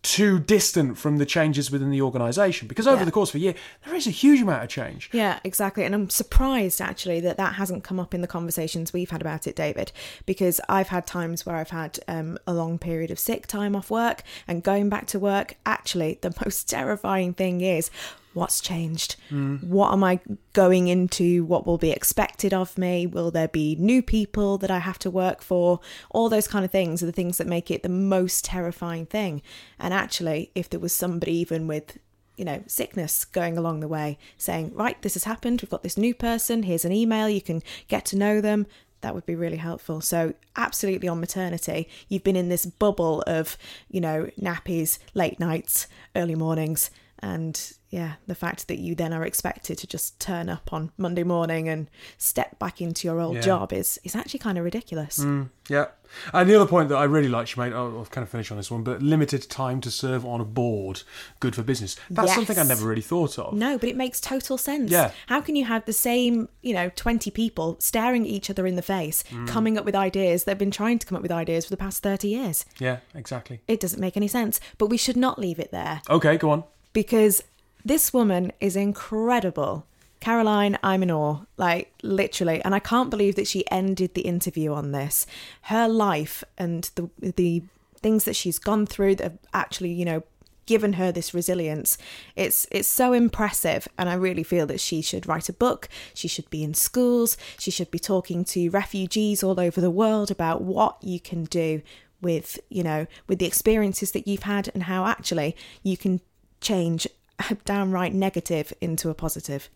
too 0.03 0.39
distant 0.39 0.97
from 0.97 1.19
the 1.19 1.27
changes 1.27 1.71
within 1.71 1.91
the 1.91 2.01
organisation. 2.01 2.67
Because 2.67 2.87
over 2.87 3.01
Yeah. 3.01 3.05
the 3.05 3.11
course 3.13 3.31
of 3.31 3.35
a 3.35 3.39
year, 3.39 3.55
there 3.85 3.95
is 3.95 4.07
a 4.07 4.11
huge 4.11 4.41
amount 4.41 4.63
of 4.63 4.71
change. 4.71 5.11
Yeah, 5.13 5.41
exactly. 5.45 5.85
And 5.85 5.95
I'm 5.95 6.09
surprised 6.09 6.81
actually 6.81 7.21
that 7.21 7.37
that 7.37 7.55
hasn't 7.57 7.85
come 7.85 8.01
up 8.01 8.15
in 8.15 8.23
the 8.23 8.27
conversations 8.27 8.93
we've 8.95 9.11
had 9.11 9.21
about 9.21 9.47
it, 9.47 9.55
David, 9.55 9.93
because 10.25 10.59
I've 10.71 10.89
had 10.89 11.07
times 11.07 11.45
where 11.45 11.57
I've 11.57 11.71
had 11.71 11.99
um, 12.09 12.39
a 12.47 12.55
long 12.55 12.79
period 12.79 13.11
of 13.11 13.19
sick 13.19 13.47
time 13.47 13.77
off 13.77 13.91
work 13.91 14.23
and 14.49 14.63
going 14.63 14.89
back 14.89 15.07
to 15.09 15.19
work. 15.19 15.57
Actually, 15.67 16.19
the 16.23 16.35
most 16.45 16.69
terrifying 16.71 17.35
thing 17.35 17.61
is 17.61 17.91
what's 18.35 18.61
changed? 18.61 19.17
What 19.31 19.93
am 19.93 20.05
I 20.05 20.21
going 20.53 20.89
into? 20.89 21.45
What 21.45 21.67
will 21.67 21.79
be 21.79 21.91
expected 21.91 22.55
of 22.55 22.77
me? 22.79 23.07
Will 23.07 23.31
there 23.31 23.49
be 23.49 23.77
new 23.79 24.03
people 24.03 24.59
that 24.59 24.71
I 24.71 24.79
have 24.79 24.99
to 25.01 25.11
work 25.11 25.43
for? 25.43 25.81
All 26.11 26.29
those 26.29 26.49
kind 26.49 26.65
of 26.65 26.71
things 26.71 27.03
are 27.03 27.07
the 27.07 27.13
things 27.13 27.39
that 27.39 27.47
make 27.47 27.71
it 27.71 27.83
the 27.83 27.89
most 27.89 28.45
terrifying 28.45 29.07
thing. 29.07 29.43
And 29.79 29.93
actually, 29.93 30.51
if 30.55 30.71
there 30.71 30.81
was 30.81 30.93
somebody 30.93 31.33
even 31.33 31.67
with 31.67 31.99
you 32.41 32.47
know, 32.47 32.63
sickness 32.67 33.27
going 33.27 33.59
along 33.59 33.81
the 33.81 33.89
way, 33.89 34.17
saying, 34.39 34.73
right, 34.75 35.01
this 35.03 35.13
has 35.13 35.25
happened, 35.25 35.61
we've 35.61 35.69
got 35.69 35.83
this 35.83 35.99
new 35.99 36.15
person, 36.15 36.63
here's 36.63 36.87
an 36.87 36.93
email, 36.93 37.29
you 37.29 37.43
can 37.43 37.63
get 37.87 38.07
to 38.07 38.17
know 38.17 38.41
them. 38.41 38.67
That 39.03 39.15
would 39.15 39.27
be 39.27 39.35
really 39.35 39.59
helpful. 39.59 40.01
So, 40.01 40.33
absolutely 40.57 41.07
on 41.07 41.21
maternity, 41.21 41.87
you've 42.09 42.25
been 42.25 42.37
in 42.37 42.49
this 42.49 42.65
bubble 42.65 43.23
of, 43.27 43.59
you 43.91 44.01
know, 44.01 44.31
nappies, 44.41 44.99
late 45.13 45.39
nights, 45.39 45.87
early 46.17 46.35
mornings. 46.35 46.91
And 47.19 47.73
yeah, 47.91 48.15
the 48.27 48.35
fact 48.35 48.69
that 48.69 48.79
you 48.79 48.95
then 48.95 49.13
are 49.13 49.25
expected 49.25 49.77
to 49.79 49.87
just 49.87 50.21
turn 50.21 50.49
up 50.49 50.73
on 50.73 50.93
Monday 50.97 51.25
morning 51.25 51.69
and 51.69 51.91
step 52.19 52.59
back 52.59 52.81
into 52.81 53.07
your 53.09 53.21
old 53.21 53.35
Yeah. 53.37 53.41
job 53.43 53.73
is, 53.73 53.99
is 54.05 54.15
actually 54.15 54.39
kind 54.39 54.57
of 54.59 54.65
ridiculous. 54.65 55.25
Yeah. 55.69 55.87
And 56.33 56.51
the 56.51 56.57
other 56.57 56.67
point 56.67 56.89
that 56.89 56.97
I 56.97 57.05
really 57.05 57.29
like, 57.29 57.47
she 57.47 57.59
made, 57.61 57.73
I'll 57.73 57.99
I'll 57.99 58.05
kind 58.07 58.23
of 58.25 58.29
finish 58.29 58.51
on 58.51 58.57
this 58.57 58.71
one, 58.71 58.83
but 58.83 59.01
limited 59.03 59.49
time 59.49 59.81
to 59.83 59.91
serve 59.91 60.25
on 60.27 60.41
a 60.41 60.45
board, 60.45 61.03
good 61.41 61.55
for 61.55 61.63
business. 61.63 61.97
That's 62.11 62.29
Yes. 62.29 62.35
something 62.37 62.59
I 62.59 62.63
never 62.65 62.87
really 62.87 63.01
thought 63.03 63.39
of. 63.39 63.55
No, 63.55 63.79
but 63.79 63.89
it 63.89 63.97
makes 63.97 64.21
total 64.21 64.59
sense. 64.59 64.91
Yeah. 64.91 65.13
How 65.27 65.41
can 65.41 65.55
you 65.57 65.65
have 65.67 65.85
the 65.85 65.93
same, 65.93 66.49
you 66.63 66.75
know, 66.75 66.91
20 66.97 67.31
people 67.31 67.77
staring 67.81 68.27
each 68.27 68.51
other 68.51 68.67
in 68.67 68.75
the 68.77 68.83
face, 68.83 69.23
Mm. 69.31 69.47
coming 69.49 69.79
up 69.79 69.85
with 69.85 69.95
ideas? 69.95 70.45
They've 70.45 70.59
been 70.59 70.71
trying 70.73 70.99
to 71.01 71.07
come 71.07 71.15
up 71.17 71.23
with 71.23 71.33
ideas 71.33 71.65
for 71.67 71.71
the 71.71 71.77
past 71.77 72.03
30 72.03 72.29
years. 72.29 72.65
Yeah, 72.81 72.99
exactly. 73.15 73.61
It 73.69 73.79
doesn't 73.81 74.01
make 74.01 74.17
any 74.17 74.29
sense. 74.29 74.59
But 74.79 74.87
we 74.87 74.97
should 74.97 75.17
not 75.17 75.39
leave 75.39 75.59
it 75.61 75.71
there 75.71 76.03
Okay, 76.11 76.37
go 76.37 76.51
on. 76.51 76.65
because 76.93 77.41
this 77.85 78.13
woman 78.13 78.53
is 78.61 78.77
incredible. 78.77 79.87
Caroline, 80.21 80.79
I'm 80.83 81.03
in 81.03 81.11
awe, 81.11 81.41
like 81.57 81.93
literally, 82.03 82.63
and 82.63 82.75
I 82.75 82.79
can't 82.79 83.11
believe 83.11 83.37
that 83.37 83.47
she 83.49 83.71
ended 83.71 84.15
the 84.15 84.23
interview 84.23 84.73
on 84.73 84.93
this. 84.93 85.27
Her 85.63 85.89
life 85.89 86.45
and 86.59 86.91
the 86.95 87.09
the 87.19 87.63
things 88.03 88.25
that 88.25 88.37
she's 88.37 88.59
gone 88.59 88.87
through 88.87 89.15
that 89.17 89.25
have 89.25 89.39
actually, 89.53 89.93
you 89.93 90.05
know, 90.05 90.23
given 90.67 90.95
her 90.95 91.11
this 91.11 91.35
resilience. 91.35 91.99
It's 92.37 92.67
it's 92.71 92.87
so 92.87 93.13
impressive 93.13 93.89
and 93.99 94.09
I 94.09 94.15
really 94.15 94.43
feel 94.45 94.67
that 94.67 94.79
she 94.79 95.03
should 95.03 95.27
write 95.27 95.49
a 95.49 95.53
book, 95.53 95.89
she 96.15 96.29
should 96.29 96.49
be 96.49 96.63
in 96.63 96.75
schools, 96.75 97.37
she 97.59 97.71
should 97.71 97.91
be 97.91 97.99
talking 97.99 98.45
to 98.45 98.71
refugees 98.71 99.43
all 99.43 99.59
over 99.59 99.81
the 99.81 99.91
world 99.91 100.31
about 100.31 100.63
what 100.63 100.97
you 101.03 101.19
can 101.19 101.45
do 101.45 101.83
with, 102.23 102.61
you 102.69 102.83
know, 102.83 103.07
with 103.27 103.39
the 103.39 103.47
experiences 103.47 104.13
that 104.13 104.29
you've 104.29 104.45
had 104.45 104.71
and 104.73 104.85
how 104.85 105.07
actually 105.07 105.57
you 105.83 105.97
can 105.97 106.21
change 106.61 107.09
a 107.51 107.55
downright 107.65 108.13
negative 108.15 108.73
into 108.81 109.11
a 109.11 109.15
positive. 109.15 109.71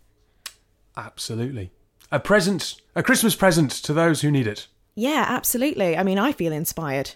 Absolutely. 0.97 1.71
A 2.13 2.21
present, 2.21 2.77
a 2.95 3.03
Christmas 3.03 3.35
present 3.35 3.71
to 3.71 3.93
those 3.93 4.21
who 4.21 4.31
need 4.31 4.47
it. 4.47 4.67
Yeah, 4.95 5.25
absolutely. 5.29 5.97
I 5.97 6.03
mean, 6.03 6.19
I 6.19 6.33
feel 6.33 6.53
inspired. 6.53 7.13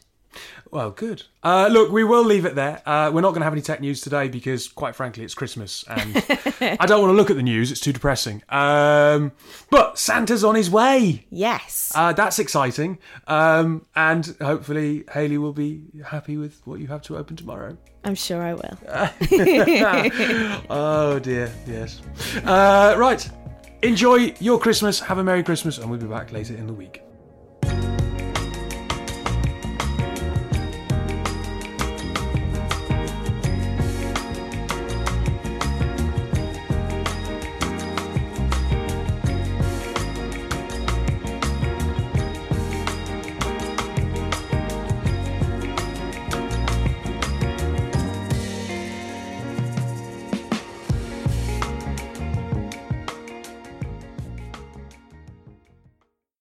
Well, 0.71 0.91
good. 0.91 1.23
Uh, 1.43 1.69
look, 1.71 1.91
we 1.91 2.05
will 2.05 2.25
leave 2.25 2.45
it 2.45 2.55
there. 2.55 2.83
Uh, 2.85 3.11
we're 3.13 3.23
not 3.23 3.31
going 3.31 3.41
to 3.41 3.45
have 3.45 3.55
any 3.55 3.63
tech 3.63 3.81
news 3.81 4.01
today 4.03 4.29
because, 4.29 4.69
quite 4.69 4.95
frankly, 4.95 5.25
it's 5.25 5.35
Christmas 5.35 5.83
and 5.89 6.17
I 6.61 6.85
don't 6.87 7.01
want 7.01 7.11
to 7.11 7.17
look 7.17 7.31
at 7.31 7.37
the 7.37 7.43
news. 7.43 7.71
It's 7.73 7.81
too 7.81 7.93
depressing. 7.93 8.43
Um, 8.51 9.33
but 9.71 9.99
Santa's 9.99 10.45
on 10.45 10.55
his 10.57 10.71
way. 10.71 11.25
Yes. 11.31 11.91
Uh, 11.95 12.13
that's 12.13 12.39
exciting. 12.39 12.99
Um, 13.27 13.87
and 13.97 14.37
hopefully, 14.43 15.05
Haley 15.13 15.39
will 15.39 15.55
be 15.55 15.85
happy 16.05 16.37
with 16.37 16.61
what 16.67 16.81
you 16.81 16.87
have 16.89 17.01
to 17.03 17.17
open 17.17 17.37
tomorrow. 17.37 17.79
I'm 18.05 18.15
sure 18.15 18.43
I 18.43 18.55
will. 18.55 18.79
Oh, 20.71 21.19
dear. 21.19 21.53
Yes. 21.67 22.01
Uh, 22.45 22.95
right. 22.99 23.29
Enjoy 23.83 24.35
your 24.41 24.59
Christmas. 24.59 25.01
Have 25.01 25.19
a 25.19 25.25
Merry 25.25 25.43
Christmas. 25.43 25.79
And 25.79 25.91
we'll 25.91 26.01
be 26.01 26.07
back 26.07 26.33
later 26.33 26.55
in 26.55 26.67
the 26.67 26.73
week. 26.73 27.03